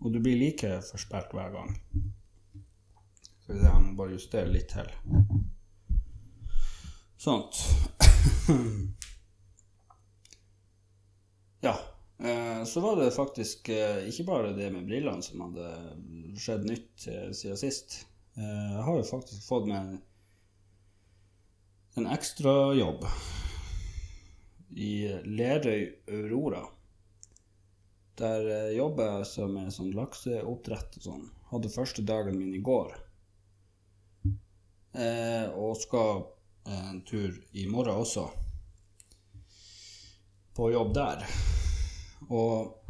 [0.02, 1.76] Og du blir like forspilt hver gang.
[3.44, 4.90] Skal vi se, jeg må bare justere litt til.
[7.24, 7.60] Sånt.
[11.68, 11.76] ja.
[12.20, 15.70] eh, Så var det faktisk eh, ikke bare det med brillene som hadde
[16.42, 18.02] skjedd nytt eh, siden sist.
[18.34, 19.94] Jeg har jo faktisk fått meg
[22.02, 23.06] en ekstrajobb
[24.76, 24.94] i
[25.26, 26.64] Lerøy Aurora.
[28.18, 31.26] Der eh, jobber jeg altså med sånn lakseoppdrett og sånn.
[31.50, 32.94] Hadde første dagen min i går.
[34.94, 36.28] Eh, og skal
[36.68, 38.28] eh, en tur i morgen også.
[40.54, 41.26] På jobb der.
[42.30, 42.84] Og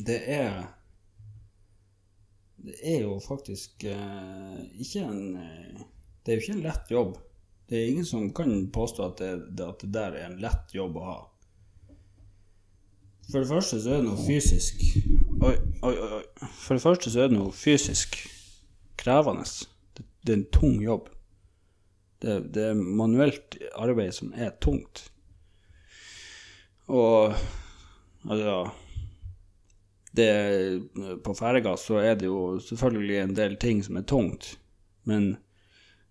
[0.00, 0.60] det er
[2.60, 5.80] Det er jo faktisk eh, ikke en eh,
[6.20, 7.16] Det er jo ikke en lett jobb.
[7.70, 10.96] Det er ingen som kan påstå at det, at det der er en lett jobb
[10.98, 11.18] å ha.
[13.30, 14.80] For det første så er det noe fysisk
[15.46, 15.54] oi,
[15.86, 15.92] oi.
[15.94, 16.22] oi.
[16.58, 18.18] For det første så er det noe fysisk
[18.98, 19.46] krevende.
[19.94, 21.12] Det, det er en tung jobb.
[22.20, 25.06] Det, det er manuelt arbeid som er tungt.
[26.90, 27.36] Og
[28.26, 28.56] altså
[30.18, 30.32] det,
[31.22, 34.56] På ferga så er det jo selvfølgelig en del ting som er tungt,
[35.06, 35.36] men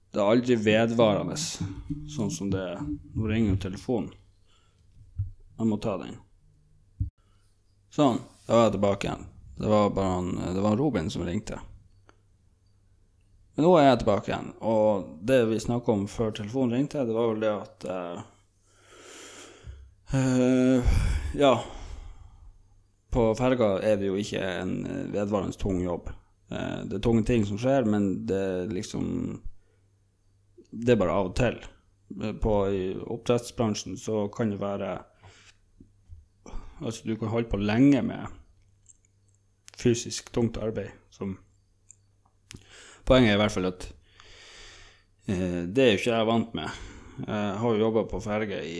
[0.09, 1.35] det er aldri vedvarende,
[2.09, 2.79] sånn som det er.
[3.13, 4.13] Nå ringer jo telefonen.
[5.59, 6.15] Jeg må ta den.
[7.93, 9.27] Sånn, da var jeg tilbake igjen.
[9.59, 11.59] Det var bare han, det var Robin som ringte.
[13.53, 17.15] Men nå er jeg tilbake igjen, og det vi snakka om før telefonen ringte, det
[17.17, 18.21] var vel det at uh,
[20.15, 20.95] uh,
[21.37, 21.57] Ja.
[23.09, 24.73] På ferga er det jo ikke en
[25.11, 26.07] vedvarende tung jobb.
[26.49, 29.11] Uh, det er tunge ting som skjer, men det er liksom
[30.69, 31.59] Det er bare av og til.
[32.21, 34.97] Eh, På i oppdrettsbransjen så kan det være
[36.79, 38.27] Altså, du kan holde på lenge med
[39.75, 40.93] fysisk tungt arbeid.
[41.11, 41.33] Som
[43.03, 43.87] Poenget er i hvert fall at
[45.27, 46.79] eh, det er jo ikke jeg vant med.
[47.25, 48.79] Jeg har jo jobba på ferge i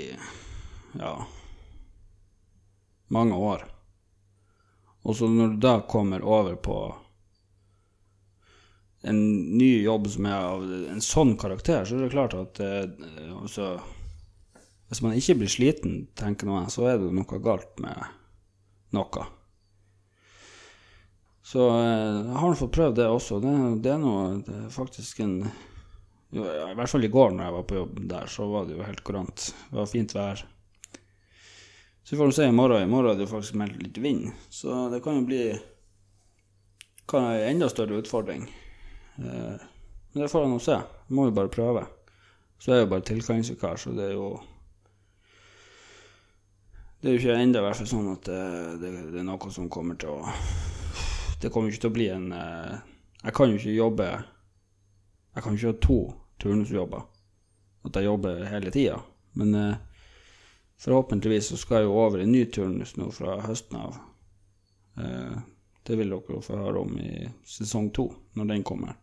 [0.95, 1.11] ja
[3.09, 3.65] mange år.
[5.03, 6.77] Og så når du da kommer over på
[9.01, 9.19] en
[9.57, 12.85] ny jobb som er av en sånn karakter, så er det klart at eh,
[13.39, 13.71] altså,
[14.89, 17.95] hvis man ikke blir sliten, tenker jeg, så er det noe galt med
[18.95, 19.25] noe.
[21.49, 23.39] Så eh, jeg har fått prøvd det også.
[23.43, 25.41] Det, det er noe det er faktisk en
[26.29, 28.75] jo, I hvert fall i går når jeg var på jobb der, så var det
[28.75, 29.49] jo helt kurant.
[29.71, 30.43] Det var fint vær.
[32.03, 32.83] Så vi får se i morgen.
[32.83, 35.43] I morgen er det jo faktisk meldt litt vind, så det kan jo bli
[37.09, 38.43] kan en enda større utfordring.
[39.19, 39.67] Eh,
[40.13, 40.77] men det får jeg nå se.
[41.15, 41.85] Må jo bare prøve.
[42.59, 44.39] Så er jeg jo bare tilkallingsvikar, så det er jo
[46.99, 48.39] Det er jo ikke ennå i hvert fall sånn at det,
[48.81, 50.33] det, det, er noe som kommer til å
[51.39, 52.73] Det kommer ikke til å bli en eh,
[53.23, 55.99] Jeg kan jo ikke jobbe Jeg kan jo ikke ha to
[56.39, 57.05] turnusjobber.
[57.87, 58.97] At jeg jobber hele tida.
[59.39, 59.79] Men eh,
[60.79, 63.97] forhåpentligvis så skal jeg jo over i ny turnus nå fra høsten av.
[64.99, 65.35] Eh,
[65.87, 68.07] det vil dere få høre om i sesong to,
[68.39, 68.95] når den kommer.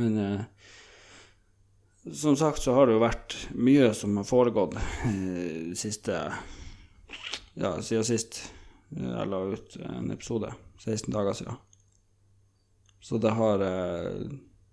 [0.00, 0.40] Men eh,
[2.12, 6.18] som sagt så har det jo vært mye som har foregått eh, siste
[7.54, 8.42] Ja, siden sist
[8.94, 10.52] jeg la ut en episode.
[10.78, 11.56] 16 dager siden.
[13.00, 14.26] Så det har eh,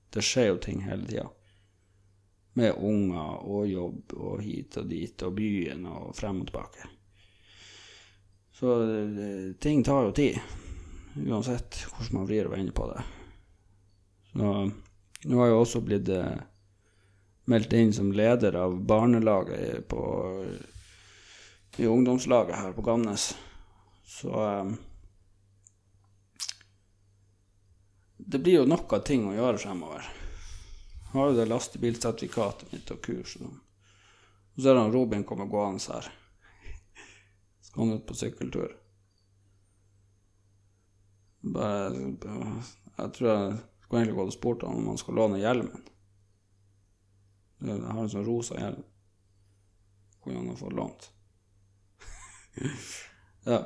[0.10, 1.30] Det skjer jo ting hele tida.
[2.54, 6.90] Med unger og jobb og hit og dit og byen og frem og tilbake.
[8.52, 10.40] Så eh, ting tar jo tid.
[11.16, 13.06] Uansett hvordan man vrir og vender på det.
[14.32, 14.52] Så
[15.24, 16.40] nå har jeg også blitt eh,
[17.52, 20.04] meldt inn som leder av barnelaget på,
[21.78, 23.32] i ungdomslaget her på Gamnes.
[24.06, 24.72] Så eh,
[28.32, 30.06] Det blir jo nok av ting å gjøre fremover.
[31.02, 33.34] Jeg har jo det lastebilsertifikatet mitt og kurs.
[33.44, 33.58] Og,
[34.56, 36.08] så er det Robin kommer gående her.
[37.66, 38.78] Skal han ut på sykkeltur.
[41.42, 43.60] Bare Jeg tror jeg
[43.92, 45.82] skulle egentlig gått og spurt ham om han skal låne hjelmen.
[47.60, 48.86] Jeg har en sånn rosa hjelm.
[50.24, 51.10] Kunne han ha fått lånt.
[53.52, 53.60] ja.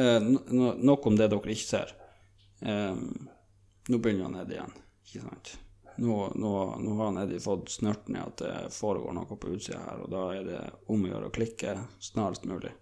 [0.00, 1.92] Eh, no, nok om det dere ikke ser.
[2.64, 2.96] Eh,
[3.92, 5.54] nå begynner han ned igjen, ikke sant.
[6.00, 9.84] Nå, nå, nå har han Eddie fått snørten i at det foregår noe på utsida
[9.90, 12.72] her, og da er det om å gjøre å klikke snarest mulig.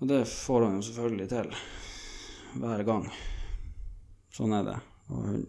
[0.00, 1.60] Og det får han jo selvfølgelig til
[2.58, 3.12] hver gang.
[4.40, 4.78] Sånn er det.
[5.12, 5.42] Og hun,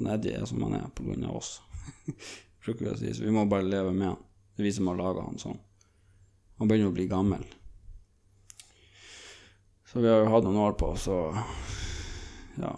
[0.00, 1.60] han Eddie er som han er på grunn av oss.
[2.66, 2.74] Så
[3.22, 4.22] vi må bare leve med han.
[4.56, 5.60] Det er vi som har laga han sånn.
[6.58, 7.44] Han begynner å bli gammel.
[9.86, 11.30] Så vi har jo hatt noen år på, oss, så
[12.58, 12.72] ja.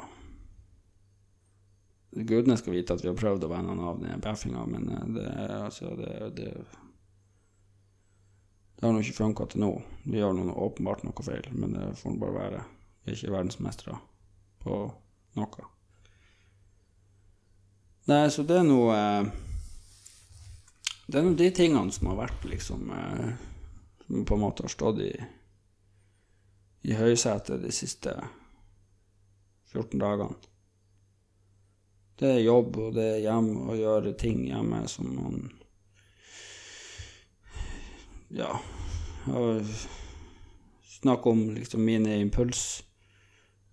[2.10, 5.24] Gudene skal vite at vi har prøvd å vende han av den bæffinga, men det
[5.30, 6.52] er altså, det, det,
[8.76, 9.72] det har nå ikke funka til nå.
[10.04, 12.64] Vi gjør noe, åpenbart noe feil, men det får bare være.
[13.06, 14.02] Vi er ikke verdensmestere
[14.60, 14.82] på
[15.38, 15.66] noe.
[18.08, 19.26] Nei, så det er noe eh,
[21.08, 23.26] Det er nå de tingene som har vært, liksom eh,
[24.06, 25.12] Som på en måte har stått i
[26.88, 28.12] i høysetet de siste
[29.72, 30.36] 14 dagene.
[32.18, 35.38] Det er jobb, og det er hjemme, og gjøre ting hjemme som man
[38.30, 38.58] Ja.
[40.98, 42.82] Snakke om liksom mine impuls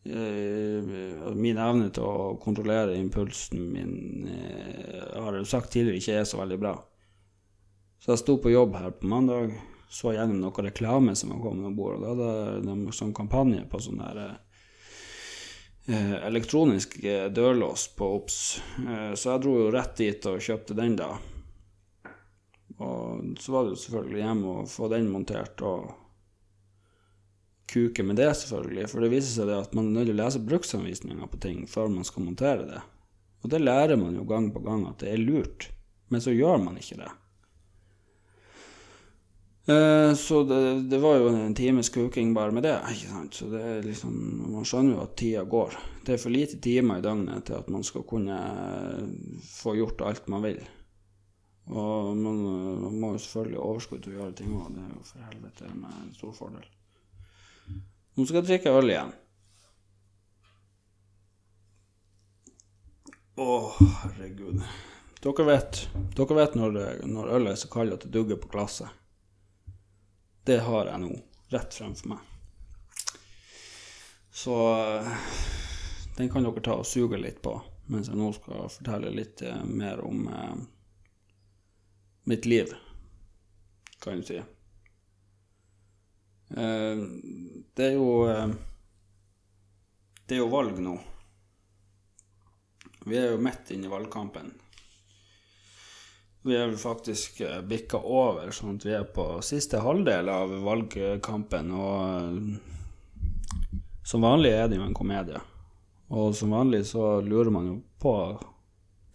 [0.05, 6.37] min evne til å kontrollere impulsen min uh, har jeg sagt tidligere ikke er så
[6.41, 6.75] veldig bra.
[7.97, 9.55] Så jeg sto på jobb her på mandag,
[9.89, 11.97] så gjennom noe reklame som var kommet om bord.
[11.97, 14.21] Og da hadde de sånn kampanje på sånn der
[15.89, 16.99] uh, elektronisk
[17.33, 18.41] dørlås på OBS.
[19.17, 21.15] så jeg dro jo rett dit og kjøpte den, da.
[22.81, 25.61] Og så var det jo selvfølgelig hjemme å få den montert.
[25.61, 26.04] og
[27.71, 28.87] kuke med det, selvfølgelig.
[28.91, 31.65] For det viser seg det at man er nødt til å lese bruksanvisninger på ting
[31.69, 32.81] før man skal montere det.
[33.43, 35.69] Og det lærer man jo gang på gang at det er lurt,
[36.09, 37.11] men så gjør man ikke det.
[39.65, 42.75] Eh, så det, det, var jo en times kuking bare med det.
[42.91, 43.33] ikke sant?
[43.33, 44.13] Så det er liksom,
[44.53, 45.77] Man skjønner jo at tida går.
[46.05, 48.37] Det er for lite timer i døgnet til at man skal kunne
[49.49, 50.61] få gjort alt man vil.
[51.73, 52.41] Og man,
[52.83, 54.69] man må jo selvfølgelig overskudd til å gjøre ting òg.
[54.75, 56.74] Det er jo for helvete en stor fordel.
[58.15, 59.13] Nå skal drikke øl igjen.
[63.35, 63.47] Å,
[63.79, 64.61] herregud.
[65.25, 65.81] Dere vet,
[66.15, 68.89] dere vet når, når ølet er så kaldt at det dugger på glasset.
[70.45, 71.15] Det har jeg nå,
[71.51, 72.31] rett fremfor meg.
[74.35, 74.55] Så
[76.17, 77.57] den kan dere ta og suge litt på
[77.91, 80.55] mens jeg nå skal fortelle litt eh, mer om eh,
[82.25, 82.73] mitt liv,
[84.01, 84.41] kan du si.
[86.49, 86.97] Eh,
[87.73, 88.49] det er jo eh,
[90.27, 90.93] Det er jo valg nå.
[93.05, 94.53] Vi er jo midt inne i valgkampen.
[96.45, 100.53] Vi er vel faktisk eh, bikka over, sånn at vi er på siste halvdel av
[100.65, 101.71] valgkampen.
[101.73, 102.01] Og
[104.05, 105.41] som vanlig er det jo en komedie.
[106.13, 108.13] Og som vanlig så lurer man jo på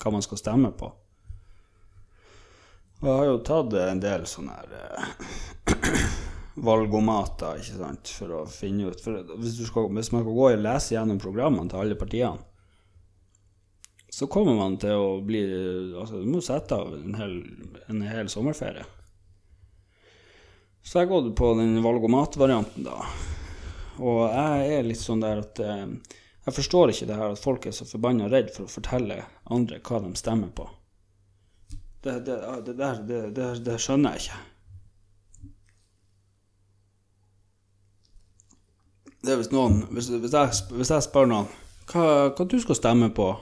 [0.01, 0.91] hva man skal stemme på.
[3.01, 4.69] Og jeg har jo tatt en del sånne her
[6.61, 10.63] valgomater, ikke sant, for å finne ut for hvis, skal, hvis man skal gå og
[10.63, 12.43] lese gjennom programmene til alle partiene,
[14.11, 15.41] så kommer man til å bli
[15.95, 17.37] Altså, du må sette av en hel,
[17.93, 18.83] en hel sommerferie.
[20.83, 23.05] Så jeg gått på den valgomatvarianten, da.
[24.01, 27.67] Og jeg er litt sånn der at eh, Jeg forstår ikke det her at folk
[27.69, 29.21] er så forbanna redd for å fortelle
[29.53, 30.67] andre hva de stemmer på.
[32.01, 32.39] Det, det,
[33.37, 34.39] det, det skjønner jeg ikke.
[39.21, 41.51] Det er hvis noen Hvis, hvis, jeg, hvis jeg spør noen
[41.91, 43.33] hva, hva du skal stemme på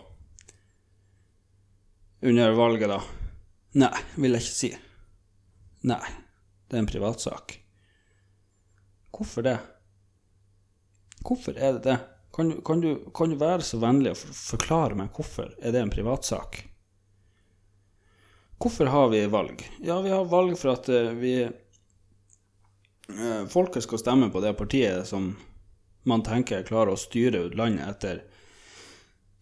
[2.24, 2.98] under valget, da?
[3.78, 4.70] Nei, vil jeg ikke si.
[5.86, 6.00] Nei,
[6.66, 7.54] det er en privatsak.
[9.14, 9.58] Hvorfor det?
[11.22, 11.98] Hvorfor er det det?
[12.34, 15.94] Kan, kan, du, kan du være så vennlig å forklare meg hvorfor er det en
[15.94, 16.64] privatsak?
[18.58, 19.62] Hvorfor har vi valg?
[19.82, 21.52] Ja, vi har valg for at eh, vi eh,
[23.50, 25.36] Folket skal stemme på det partiet som
[26.08, 28.22] man tenker jeg klarer å styre landet etter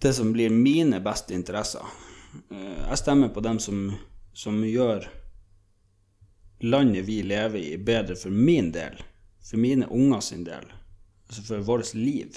[0.03, 1.85] det som blir mine beste interesser.
[2.51, 3.89] Eh, jeg stemmer på dem som,
[4.37, 5.07] som gjør
[6.67, 8.99] landet vi lever i, bedre for min del.
[9.47, 10.67] For mine unger sin del.
[11.29, 12.37] Altså for vårt liv.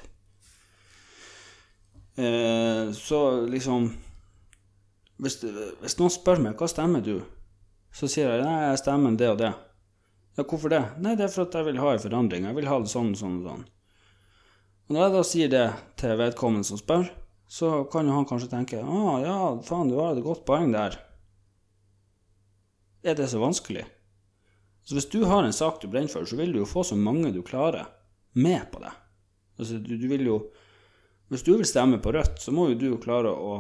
[3.00, 3.86] Så liksom
[5.20, 5.42] hvis,
[5.82, 7.18] hvis, noen spør meg hva stemmer du,
[7.92, 9.50] så sier jeg nei, jeg stemmer det og det.
[10.38, 10.84] Ja, hvorfor det?
[11.04, 12.48] Nei, det er for at jeg vil ha en forandring.
[12.48, 13.66] Jeg vil ha det sånn, sånn sånn.
[14.90, 15.66] Og når jeg da sier det
[16.02, 17.12] til vedkommende som spør,
[17.46, 19.36] så kan jo han kanskje tenke å ah, ja,
[19.66, 20.98] faen, du har et godt poeng der.
[23.06, 23.84] Er det så vanskelig?
[24.82, 26.98] Så hvis du har en sak du brenner for, så vil du jo få så
[26.98, 27.86] mange du klarer,
[28.34, 28.96] med på det.
[29.62, 30.40] Altså, du, du vil jo
[31.30, 33.60] Hvis du vil stemme på Rødt, så må jo du klare å,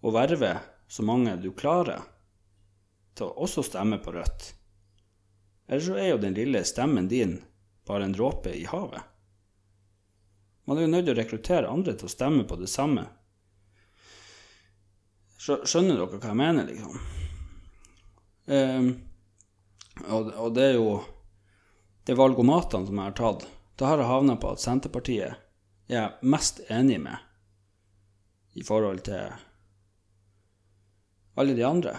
[0.00, 0.54] å verve
[0.88, 2.00] så mange du klarer
[3.12, 4.46] til å også stemme på Rødt.
[5.68, 7.36] Ellers så er jo den lille stemmen din
[7.84, 9.11] bare en dråpe i havet.
[10.64, 13.06] Man er jo nødt til å rekruttere andre til å stemme på det samme.
[15.42, 17.00] Skjønner dere hva jeg mener, liksom?
[18.46, 18.92] Um,
[20.06, 20.92] og, og, det er jo
[22.02, 23.46] det er valgomatene som jeg har tatt.
[23.78, 25.34] Da har jeg havna på at Senterpartiet
[25.90, 27.18] er jeg mest enig med
[28.58, 29.34] i forhold til
[31.38, 31.96] alle de andre.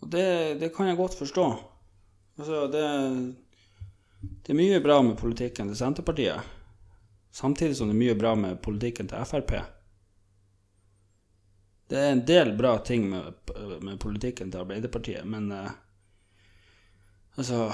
[0.00, 0.26] Og det,
[0.60, 1.46] det kan jeg godt forstå.
[2.40, 2.84] Altså, det,
[4.20, 6.48] det er mye bra med politikken til Senterpartiet,
[7.32, 9.54] samtidig som det er mye bra med politikken til Frp.
[11.90, 13.32] Det er en del bra ting med,
[13.82, 15.70] med politikken til Arbeiderpartiet, men uh,
[17.36, 17.70] altså,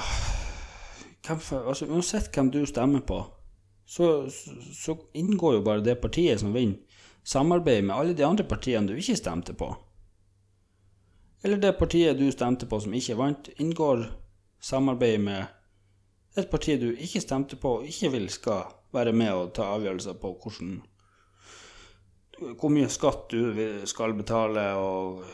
[1.26, 3.20] hvem, altså Uansett hvem du stemmer på,
[3.86, 4.30] så,
[4.74, 6.78] så inngår jo bare det partiet som vinner
[7.26, 9.66] samarbeid med alle de andre partiene du ikke stemte på.
[11.42, 14.04] Eller det partiet du stemte på som ikke vant, inngår
[14.62, 15.55] samarbeid med
[16.36, 20.18] et parti du ikke stemte på og ikke vil skal være med og ta avgjørelser
[20.20, 20.76] på hvordan
[22.36, 23.54] hvor mye skatt du
[23.88, 25.24] skal betale, og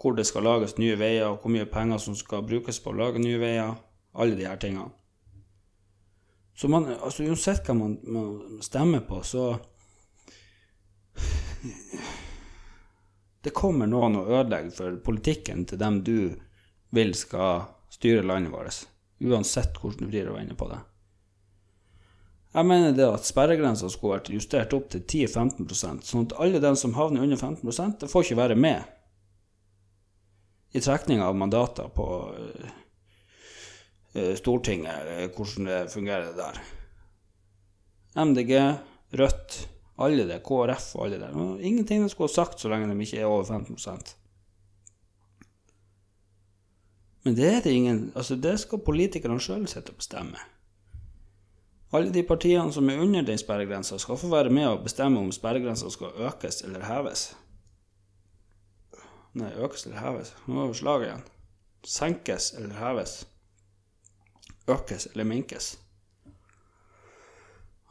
[0.00, 2.98] hvor det skal lages nye veier, og hvor mye penger som skal brukes på å
[2.98, 3.74] lage nye veier.
[4.14, 4.92] Alle de her tingene.
[6.54, 9.56] Så man, altså uansett hva man, man stemmer på, så
[13.42, 16.18] det kommer noen og ødelegger for politikken til dem du
[16.94, 18.84] vil skal styre landet vårt,
[19.24, 20.80] uansett hvordan du vrir og vender på det.
[22.54, 26.76] Jeg mener det at sperregrensa skulle vært justert opp til 10-15 sånn at alle dem
[26.78, 28.84] som havner under 15 det får ikke være med
[30.74, 32.06] i trekninga av mandater på
[34.14, 36.58] uh, Stortinget, hvordan det fungerer der.
[38.14, 38.52] MDG,
[39.18, 39.56] Rødt,
[39.98, 41.30] alle det, KrF og alle det.
[41.66, 43.78] Ingenting de skulle ha sagt så lenge de ikke er over 15
[47.24, 50.40] Men det er det ingen Altså, det skal politikerne sjøl sitte og bestemme.
[51.94, 55.30] Alle de partiene som er under den sperregrensa, skal få være med og bestemme om
[55.32, 57.28] sperregrensa skal økes eller heves.
[59.38, 60.34] Nei, økes eller heves?
[60.46, 61.24] Nå er vi slaget igjen.
[61.86, 63.14] Senkes eller heves?
[64.70, 65.74] Økes eller minkes?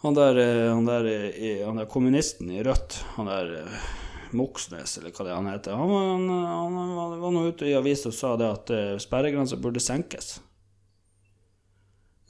[0.03, 3.83] Han der, eh, han der, eh, han der kommunisten i Rødt, han der eh,
[4.37, 8.17] Moxnes, eller hva det han heter, han, han, han var nå ute i avisa og
[8.17, 8.73] sa det at
[9.03, 10.37] sperregrensa burde senkes.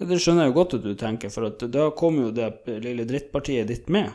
[0.03, 3.69] Det skjønner jeg jo godt at du tenker, for da kommer jo det lille drittpartiet
[3.69, 4.11] ditt med.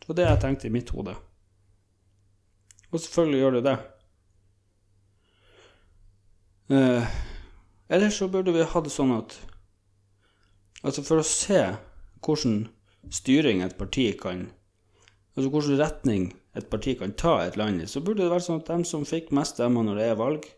[0.00, 1.14] Det var det jeg tenkte i mitt hode.
[2.92, 3.76] Og selvfølgelig gjør det det.
[6.72, 7.16] Eh,
[7.88, 9.40] ellers så burde vi ha det sånn at
[10.82, 11.60] Altså, for å se
[12.26, 12.64] hvordan
[13.14, 14.48] styring et parti kan
[15.32, 16.24] Altså hvilken retning
[16.58, 19.06] et parti kan ta et land i, så burde det være sånn at de som
[19.08, 20.50] fikk mest stemmer når det er valg,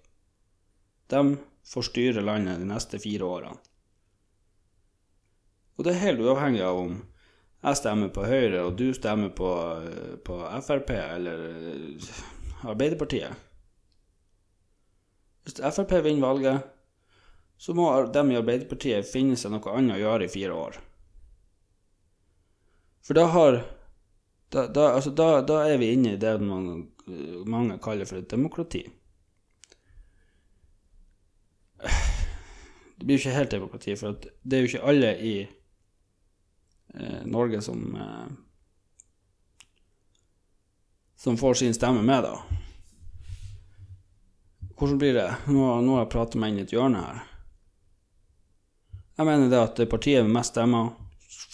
[1.13, 1.21] De
[1.69, 3.59] får styre landet de neste fire årene.
[5.77, 6.95] Og det er helt uavhengig av om
[7.65, 9.51] jeg stemmer på Høyre, og du stemmer på,
[10.25, 12.09] på Frp eller eh,
[12.69, 13.37] Arbeiderpartiet.
[15.45, 16.67] Hvis Frp vinner valget,
[17.57, 20.79] så må de i Arbeiderpartiet finne seg noe annet å gjøre i fire år.
[23.05, 23.61] For da har
[24.55, 26.87] Da, da, altså da, da er vi inne i det man,
[27.51, 28.85] mange kaller for et demokrati.
[32.95, 37.59] Det blir jo ikke helt demokrati, for det er jo ikke alle i eh, Norge
[37.67, 38.29] som eh,
[41.25, 42.43] som får sin stemme med, da.
[44.79, 45.35] Hvordan blir det?
[45.47, 47.23] Nå, nå har jeg pratet meg inn i et hjørne her.
[49.17, 50.91] Jeg mener det at partiet med mest stemmer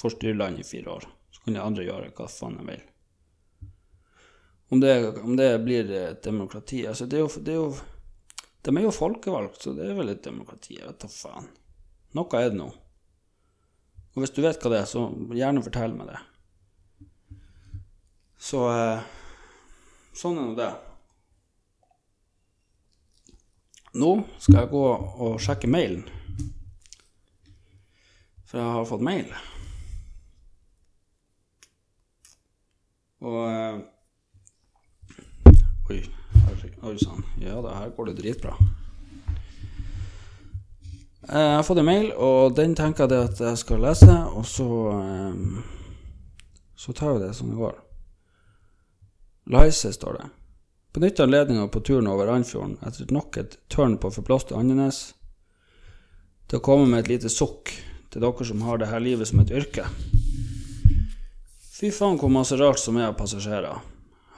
[0.00, 1.06] får styre landet i fire år.
[1.30, 2.82] Så kan de andre gjøre hva faen de vil.
[4.70, 7.70] Om det, om det blir et demokrati Altså, det er, jo, det er jo
[8.62, 10.76] De er jo folkevalgt, så det er vel et demokrati.
[10.76, 11.48] Jeg vet da faen.
[12.14, 12.68] Noe er det nå.
[14.10, 16.20] Og hvis du vet hva det er, så gjerne fortell meg det.
[18.40, 19.08] Så eh,
[20.20, 20.70] Sånn er nå det.
[24.00, 24.82] Nå skal jeg gå
[25.26, 26.02] og sjekke mailen.
[28.50, 29.30] For jeg har fått mail.
[33.22, 33.80] Og eh,
[35.90, 36.04] Oi,
[36.86, 37.24] oi sann.
[37.42, 38.54] Ja det her går det dritbra.
[41.28, 44.46] Eh, jeg har fått en mail, og den tenker jeg at jeg skal lese, og
[44.46, 45.66] så eh,
[46.76, 47.74] Så tar vi det som det går.
[49.50, 50.28] Leise, står det.
[50.94, 55.12] Benytt anledninga på turen over Andfjorden etter nok et tørn på forblåste Andenes
[56.48, 57.74] til å komme med et lite sukk
[58.10, 59.84] til dere som har det her livet som et yrke.
[61.76, 63.89] Fy faen hvor masse rart som er av passasjerer.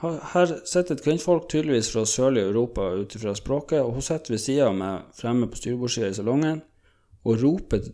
[0.03, 4.41] Her sitter et kvinnfolk tydeligvis fra sørlige Europa ut ifra språket, og hun sitter ved
[4.43, 6.59] sida av meg fremme på styrbordssida i salongen
[7.23, 7.93] og roper til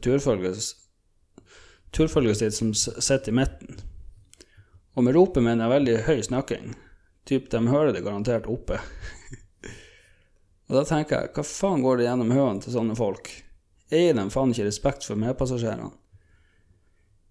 [1.93, 3.77] turfølget sitt som sitter i midten.
[4.97, 6.73] Og med ropet mener jeg veldig høy snakking.
[7.29, 8.79] Typ de hører det garantert oppe.
[10.67, 13.29] og da tenker jeg, hva faen går det gjennom høen til sånne folk?
[13.93, 15.91] Eier de faen ikke respekt for medpassasjerene?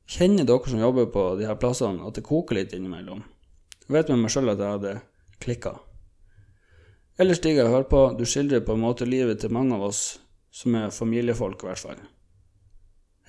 [0.09, 3.26] Kjenner dere som jobber på de her plassene, at det koker litt innimellom?
[3.89, 4.95] Vet med meg sjøl at jeg hadde
[5.41, 5.78] klikka.
[7.18, 9.89] Ellers digger jeg å høre på, du skildrer på en måte livet til mange av
[9.89, 10.03] oss
[10.55, 12.03] som er familiefolk, i hvert fall.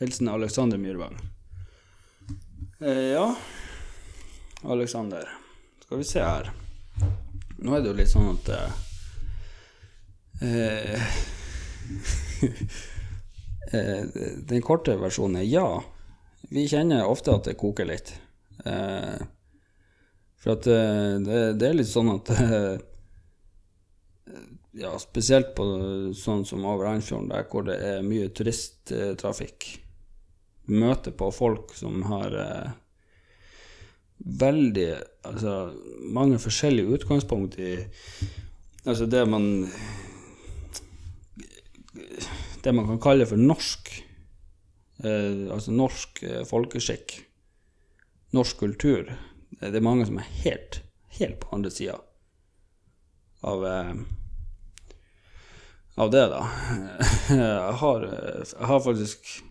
[0.01, 1.16] Hilsen Alexander Myrvang.
[2.84, 3.36] Eh, ja,
[4.64, 5.32] Alexander.
[5.84, 6.51] Skal vi se her.
[7.60, 8.70] Nå er det jo litt sånn at eh,
[13.74, 14.03] eh,
[14.51, 15.68] Den korte versjonen er ja.
[16.51, 18.14] Vi kjenner ofte at det koker litt.
[18.66, 19.20] Eh,
[20.40, 22.78] for at eh, det, det, er litt sånn at eh,
[24.80, 25.66] Ja, spesielt på
[26.16, 29.66] sånn som over Andfjorden, der hvor det er mye turisttrafikk.
[30.70, 32.76] Du møter på folk som har eh,
[34.20, 34.92] veldig
[35.28, 35.54] Altså
[36.16, 37.74] mange forskjellige utgangspunkt i
[38.88, 39.68] Altså det man
[42.64, 43.92] Det man kan kalle for norsk.
[45.04, 47.18] Eh, altså norsk folkeskikk.
[48.36, 49.12] Norsk kultur
[49.58, 50.82] det er mange som er helt,
[51.20, 51.97] helt på andre sida
[53.41, 53.93] av eh,
[56.00, 56.47] av det, da.
[57.30, 59.43] Jeg har, jeg har, faktisk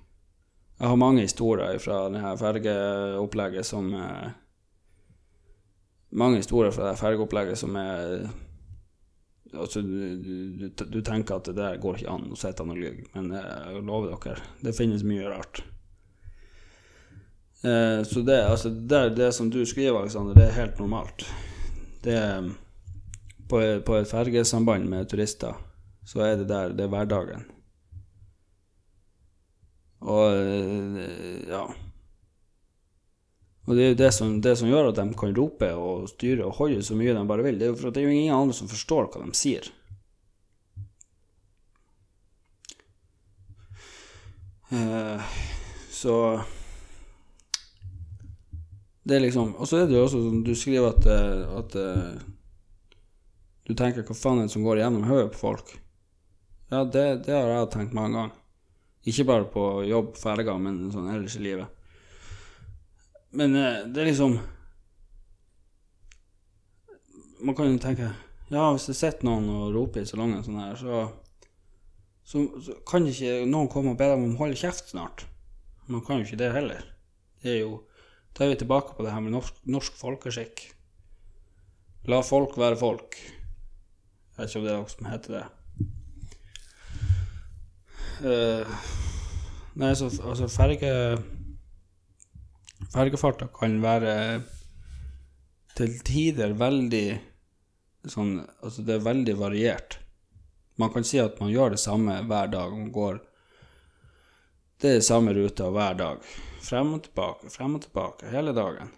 [0.80, 4.30] Jeg har mange historier fra det her fergeopplegget som eh,
[6.16, 8.30] Mange historier fra det her fergeopplegget som er
[9.52, 13.06] Altså, du, du, du, tenker at det der går ikke an å sitte og lyve,
[13.14, 15.62] men jeg lover dere, det finnes mye rart.
[17.62, 21.26] Eh, så det, altså, det, det, som du skriver, Alexander, det er helt normalt.
[22.02, 22.50] Det er,
[23.50, 25.58] på, på et fergesamband med turister,
[26.06, 27.44] så er det der Det er hverdagen.
[30.00, 31.64] Og eh, ja.
[33.66, 36.46] Og det er jo det som, det som, gjør at de kan rope og styre
[36.46, 37.58] og holde så mye de bare vil.
[37.58, 39.66] Det er jo for at det er jo ingen andre som forstår hva de sier.
[44.68, 45.20] Uh,
[45.92, 46.14] så
[49.08, 51.76] det er liksom Og så er det jo også sånn du skriver at, eh, at
[51.80, 52.26] uh,
[53.68, 55.72] du tenker hva faen er det som går igjennom hodet på folk?
[56.68, 58.36] Ja, det, det, har jeg tenkt mange ganger.
[59.08, 61.72] Ikke bare på jobb, ferger, men sånn ellers i livet.
[63.36, 64.38] Men uh, det er liksom
[67.44, 68.06] Man kan jo tenke
[68.48, 71.02] Ja, hvis det sitter noen og roper i salongen sånn her, så,
[72.24, 75.26] så, så kan ikke noen komme og be dem om å holde kjeft snart.
[75.88, 76.88] Man kan jo ikke det heller.
[77.44, 77.76] Det er jo
[78.38, 80.60] da er vi tilbake på det her med norsk, norsk folkeskikk.
[82.06, 83.16] La folk være folk.
[83.18, 85.46] Jeg vet ikke om det er noe som heter det.
[88.18, 88.78] Uh,
[89.78, 90.92] nei, så, altså ferge
[92.88, 94.14] Fergefarta kan være
[95.78, 97.06] til tider veldig
[98.08, 99.98] sånn Altså, det er veldig variert.
[100.78, 102.70] Man kan si at man gjør det samme hver dag.
[102.70, 103.18] Man går
[104.78, 106.26] Det er samme ruta hver dag.
[106.62, 108.92] Frem og tilbake, frem og tilbake hele dagen.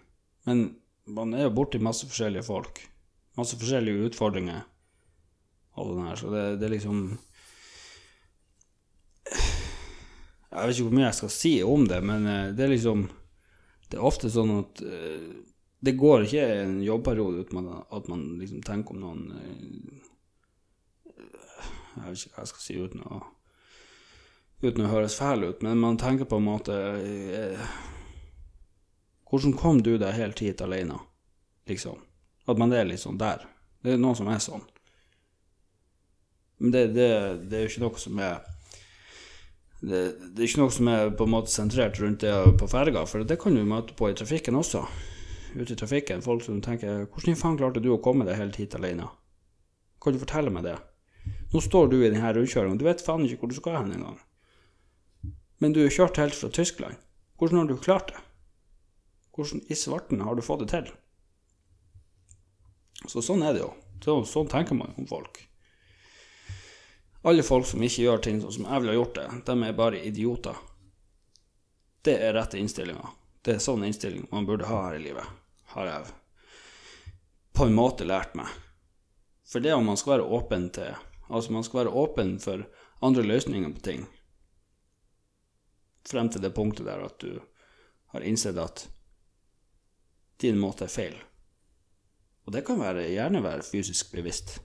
[0.45, 0.67] Men
[1.09, 2.83] man er jo borti masse forskjellige folk.
[3.37, 4.61] Masse forskjellige utfordringer
[5.79, 6.97] og den her, så det, det er liksom
[10.51, 13.05] Jeg vet ikke hvor mye jeg skal si om det, men eh, det er liksom
[13.87, 15.29] Det er ofte sånn at eh,
[15.81, 20.01] det går ikke en jobbperiode uten at man liksom tenker om noen eh,
[21.95, 23.23] Jeg vet ikke hva jeg skal si uten å
[24.61, 27.71] uten å høres fæl ut, men man tenker på en måte eh,
[29.31, 30.97] Hvordan kom du deg helt hit alene,
[31.69, 32.01] liksom?
[32.51, 33.45] At man er litt sånn der.
[33.79, 34.65] Det er noen som er sånn.
[36.59, 37.07] Men det, det,
[37.47, 38.41] det er jo ikke noe som er
[39.81, 40.01] det,
[40.35, 43.25] det, er ikke noe som er på en måte sentrert rundt det på ferga, for
[43.25, 44.83] det kan du møte på i trafikken også.
[45.55, 48.75] Ute i trafikken, folk som tenker 'Hvordan faen klarte du å komme deg helt hit
[48.77, 49.09] alene?'
[50.01, 50.77] Kan du fortelle meg det?
[51.53, 54.19] Nå står du i denne rundkjøringa, du vet faen ikke hvor du skal hen engang.
[55.61, 56.97] Men du er kjørt helt fra Tyskland.
[57.37, 58.21] Hvordan har du klart det?
[59.35, 60.89] Hvordan i svarten har du fått det til?
[63.07, 63.71] Så sånn er det jo.
[64.01, 65.37] Så, sånn tenker man om folk.
[67.21, 70.01] Alle folk som ikke gjør ting sånn som jeg ville gjort det, de er bare
[70.01, 70.57] idioter.
[72.01, 73.13] Det er rette innstillinga.
[73.45, 75.29] Det er sånn innstilling man burde ha her i livet,
[75.75, 76.09] har jeg
[77.53, 78.49] på en måte lært meg.
[79.45, 80.97] For det om man skal være åpen til
[81.31, 82.65] Altså, man skal være åpen for
[83.07, 84.01] andre løsninger på ting.
[86.07, 87.39] Frem til det punktet der at du
[88.13, 88.87] har innsett at
[90.41, 91.15] din måte er feil.
[92.45, 94.57] Og det kan være, gjerne være fysisk bevisst.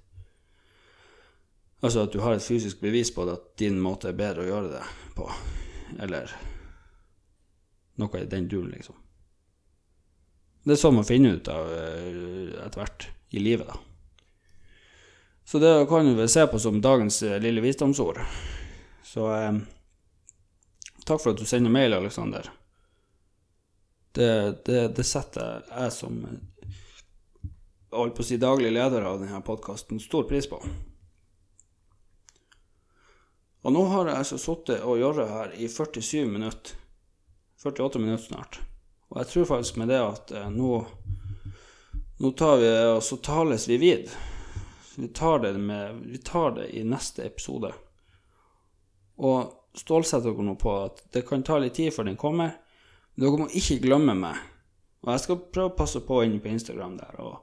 [1.85, 4.71] Altså at du har et fysisk bevis på at din måte er bedre å gjøre
[4.73, 4.85] det
[5.17, 5.27] på,
[6.01, 6.33] eller
[8.01, 8.97] noe i den duren, liksom.
[10.67, 13.07] Det er sånn man finner ut av eh, etter hvert
[13.37, 13.77] i livet, da.
[15.47, 18.19] Så det kan du vel se på som dagens eh, lille visdomsord.
[19.07, 19.61] Så eh,
[21.07, 22.51] takk for at du sender mail, Aleksander.
[24.17, 26.23] Det, det, det, setter jeg som
[27.93, 30.61] holdt på å si daglig leder av denne podkasten stor pris på.
[33.67, 36.79] Og nå har jeg altså sittet og gjort her i 47 minutter.
[37.65, 38.61] 48 minutter snart.
[39.11, 40.71] Og jeg tror faktisk med det at eh, nå,
[42.23, 44.11] nå tar vi og så tales vi vid.
[44.97, 47.73] Vi tar, det med, vi tar det i neste episode.
[49.17, 52.55] Og stålsett dere nå på at det kan ta litt tid før den kommer.
[53.15, 54.39] Men dere må ikke glemme meg.
[55.05, 57.37] Og jeg skal prøve å passe på inne på Instagram der og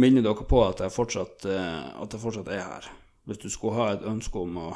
[0.00, 2.90] minne dere på at jeg fortsatt, eh, at jeg fortsatt er her.
[3.24, 4.72] Hvis du skulle ha et ønske om å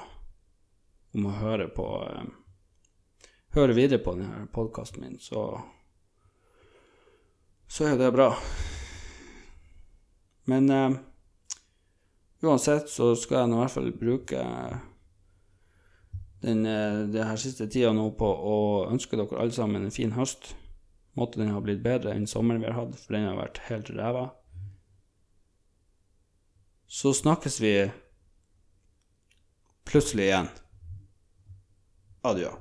[1.16, 2.34] om å høre på um,
[3.56, 5.40] Høre videre på denne podkasten min, så
[7.68, 8.26] så er det bra.
[10.52, 10.98] Men eh,
[12.44, 14.42] uansett så skal jeg nå i hvert fall bruke
[16.42, 18.56] den, eh, det her siste tida nå på å
[18.90, 20.54] ønske dere alle sammen en fin høst.
[21.18, 23.90] Måtte den ha blitt bedre enn sommeren vi har hatt, for den har vært helt
[23.90, 24.28] ræva.
[26.86, 27.74] Så snakkes vi
[29.88, 30.48] plutselig igjen.
[32.24, 32.54] Adjø.